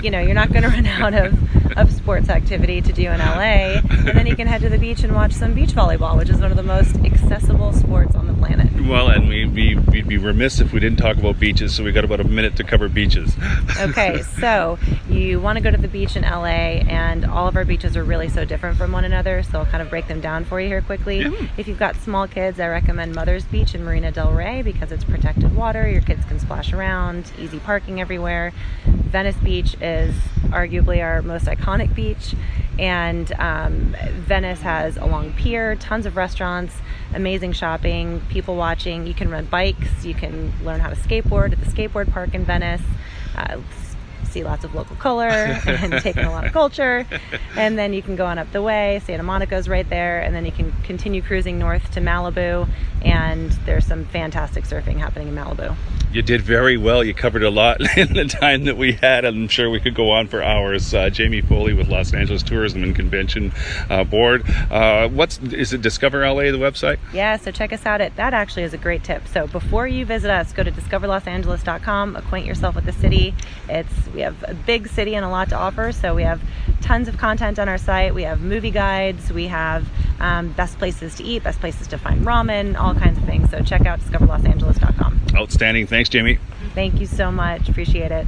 you 0.03 0.11
know, 0.11 0.19
you're 0.19 0.33
not 0.33 0.51
going 0.51 0.63
to 0.63 0.69
run 0.69 0.85
out 0.85 1.13
of, 1.13 1.33
of 1.77 1.91
sports 1.91 2.29
activity 2.29 2.81
to 2.81 2.93
do 2.93 3.03
in 3.03 3.19
LA. 3.19 3.79
And 3.79 4.17
then 4.17 4.27
you 4.27 4.35
can 4.35 4.47
head 4.47 4.61
to 4.61 4.69
the 4.69 4.77
beach 4.77 5.03
and 5.03 5.13
watch 5.13 5.33
some 5.33 5.53
beach 5.53 5.71
volleyball, 5.71 6.17
which 6.17 6.29
is 6.29 6.39
one 6.39 6.51
of 6.51 6.57
the 6.57 6.63
most 6.63 6.95
accessible 6.97 7.73
sports 7.73 8.15
on 8.15 8.27
the 8.27 8.33
planet. 8.33 8.67
Well, 8.87 9.09
and 9.09 9.29
we, 9.29 9.45
we, 9.45 9.75
we'd 9.75 10.07
be 10.07 10.17
remiss 10.17 10.59
if 10.59 10.73
we 10.73 10.79
didn't 10.79 10.97
talk 10.97 11.17
about 11.17 11.39
beaches, 11.39 11.75
so 11.75 11.83
we 11.83 11.91
got 11.91 12.03
about 12.03 12.19
a 12.19 12.23
minute 12.23 12.55
to 12.55 12.63
cover 12.63 12.89
beaches. 12.89 13.35
okay, 13.79 14.21
so 14.39 14.79
you 15.09 15.39
want 15.39 15.57
to 15.57 15.63
go 15.63 15.69
to 15.69 15.77
the 15.77 15.87
beach 15.87 16.15
in 16.15 16.23
LA, 16.23 16.81
and 16.87 17.25
all 17.25 17.47
of 17.47 17.55
our 17.55 17.65
beaches 17.65 17.95
are 17.95 18.03
really 18.03 18.29
so 18.29 18.45
different 18.45 18.77
from 18.77 18.91
one 18.91 19.05
another, 19.05 19.43
so 19.43 19.59
I'll 19.59 19.65
kind 19.65 19.83
of 19.83 19.89
break 19.89 20.07
them 20.07 20.21
down 20.21 20.45
for 20.45 20.59
you 20.59 20.67
here 20.67 20.81
quickly. 20.81 21.19
Yeah. 21.19 21.47
If 21.57 21.67
you've 21.67 21.79
got 21.79 21.95
small 21.97 22.27
kids, 22.27 22.59
I 22.59 22.67
recommend 22.67 23.13
Mother's 23.13 23.45
Beach 23.45 23.75
in 23.75 23.83
Marina 23.83 24.11
Del 24.11 24.31
Rey 24.31 24.61
because 24.61 24.91
it's 24.91 25.03
protected 25.03 25.55
water, 25.55 25.87
your 25.87 26.01
kids 26.01 26.25
can 26.25 26.39
splash 26.39 26.73
around, 26.73 27.31
easy 27.37 27.59
parking 27.59 28.01
everywhere. 28.01 28.53
Venice 28.85 29.37
Beach 29.37 29.75
is 29.81 30.15
arguably 30.49 31.03
our 31.03 31.21
most 31.21 31.47
iconic 31.59 31.93
beach, 31.93 32.35
and 32.77 33.31
um, 33.33 33.95
Venice 34.11 34.61
has 34.61 34.97
a 34.97 35.05
long 35.05 35.33
pier, 35.33 35.75
tons 35.75 36.05
of 36.05 36.15
restaurants, 36.15 36.75
amazing 37.13 37.51
shopping, 37.51 38.21
people 38.29 38.55
watching. 38.55 39.05
You 39.05 39.13
can 39.13 39.29
rent 39.29 39.49
bikes, 39.49 40.05
you 40.05 40.13
can 40.13 40.53
learn 40.63 40.79
how 40.79 40.89
to 40.89 40.95
skateboard 40.95 41.51
at 41.51 41.59
the 41.59 41.65
skateboard 41.65 42.11
park 42.11 42.33
in 42.33 42.45
Venice. 42.45 42.81
Uh, 43.35 43.59
see 44.29 44.43
lots 44.43 44.63
of 44.63 44.73
local 44.75 44.95
color 44.95 45.27
and 45.27 45.93
take 46.01 46.17
in 46.17 46.25
a 46.25 46.31
lot 46.31 46.45
of 46.45 46.53
culture. 46.53 47.05
And 47.55 47.77
then 47.77 47.93
you 47.93 48.01
can 48.01 48.15
go 48.15 48.25
on 48.25 48.37
up 48.37 48.51
the 48.51 48.61
way. 48.61 49.01
Santa 49.05 49.23
Monica's 49.23 49.67
right 49.67 49.89
there. 49.89 50.21
And 50.21 50.33
then 50.35 50.45
you 50.45 50.51
can 50.51 50.71
continue 50.83 51.21
cruising 51.21 51.59
north 51.59 51.91
to 51.91 51.99
Malibu. 51.99 52.69
And 53.01 53.51
there's 53.65 53.85
some 53.85 54.05
fantastic 54.05 54.65
surfing 54.65 54.97
happening 54.97 55.29
in 55.29 55.35
Malibu. 55.35 55.75
You 56.11 56.23
did 56.23 56.41
very 56.41 56.75
well. 56.75 57.03
You 57.03 57.13
covered 57.13 57.43
a 57.43 57.51
lot 57.51 57.81
in 57.97 58.13
the 58.13 58.25
time 58.25 58.63
that 58.63 58.77
we 58.77 58.93
had. 58.93 59.25
I'm 59.25 59.47
sure 59.47 59.69
we 59.69 59.79
could 59.79 59.93
go 59.93 60.09
on 60.09 60.27
for 60.27 60.41
hours. 60.41 60.93
Uh, 60.93 61.09
Jamie 61.09 61.41
Foley 61.41 61.73
with 61.73 61.87
Los 61.87 62.13
Angeles 62.13 62.41
Tourism 62.41 62.83
and 62.83 62.95
Convention 62.95 63.53
uh, 63.89 64.03
Board. 64.03 64.43
Uh, 64.71 65.07
what's 65.09 65.37
is 65.39 65.71
it? 65.71 65.81
Discover 65.81 66.27
LA, 66.27 66.51
the 66.51 66.57
website? 66.57 66.97
Yeah. 67.13 67.37
So 67.37 67.51
check 67.51 67.71
us 67.71 67.85
out. 67.85 68.01
At 68.01 68.15
that 68.15 68.33
actually 68.33 68.63
is 68.63 68.73
a 68.73 68.77
great 68.77 69.03
tip. 69.03 69.27
So 69.27 69.45
before 69.47 69.87
you 69.87 70.03
visit 70.05 70.31
us, 70.31 70.51
go 70.51 70.63
to 70.63 70.71
discoverlosangeles.com. 70.71 72.15
Acquaint 72.15 72.45
yourself 72.47 72.75
with 72.75 72.85
the 72.85 72.93
city. 72.93 73.35
It's 73.67 74.07
we 74.19 74.23
have 74.23 74.43
a 74.49 74.53
big 74.53 74.89
city 74.89 75.15
and 75.15 75.23
a 75.23 75.29
lot 75.29 75.47
to 75.47 75.55
offer. 75.55 75.93
So 75.93 76.13
we 76.13 76.23
have 76.23 76.41
tons 76.81 77.07
of 77.07 77.17
content 77.17 77.57
on 77.57 77.69
our 77.69 77.77
site. 77.77 78.13
We 78.13 78.23
have 78.23 78.41
movie 78.41 78.69
guides. 78.69 79.31
We 79.31 79.47
have 79.47 79.87
um, 80.19 80.51
best 80.51 80.77
places 80.77 81.15
to 81.15 81.23
eat, 81.23 81.43
best 81.43 81.61
places 81.61 81.87
to 81.87 81.97
find 81.97 82.25
ramen, 82.25 82.77
all 82.77 82.93
kinds 82.93 83.17
of 83.17 83.23
things. 83.23 83.49
So 83.49 83.61
check 83.61 83.85
out 83.85 84.01
discoverlosangeles.com. 84.01 85.21
Outstanding. 85.35 85.87
Thanks, 85.87 86.09
Jamie. 86.09 86.37
Thank 86.75 86.99
you 86.99 87.05
so 87.05 87.31
much. 87.31 87.69
Appreciate 87.69 88.11
it. 88.11 88.27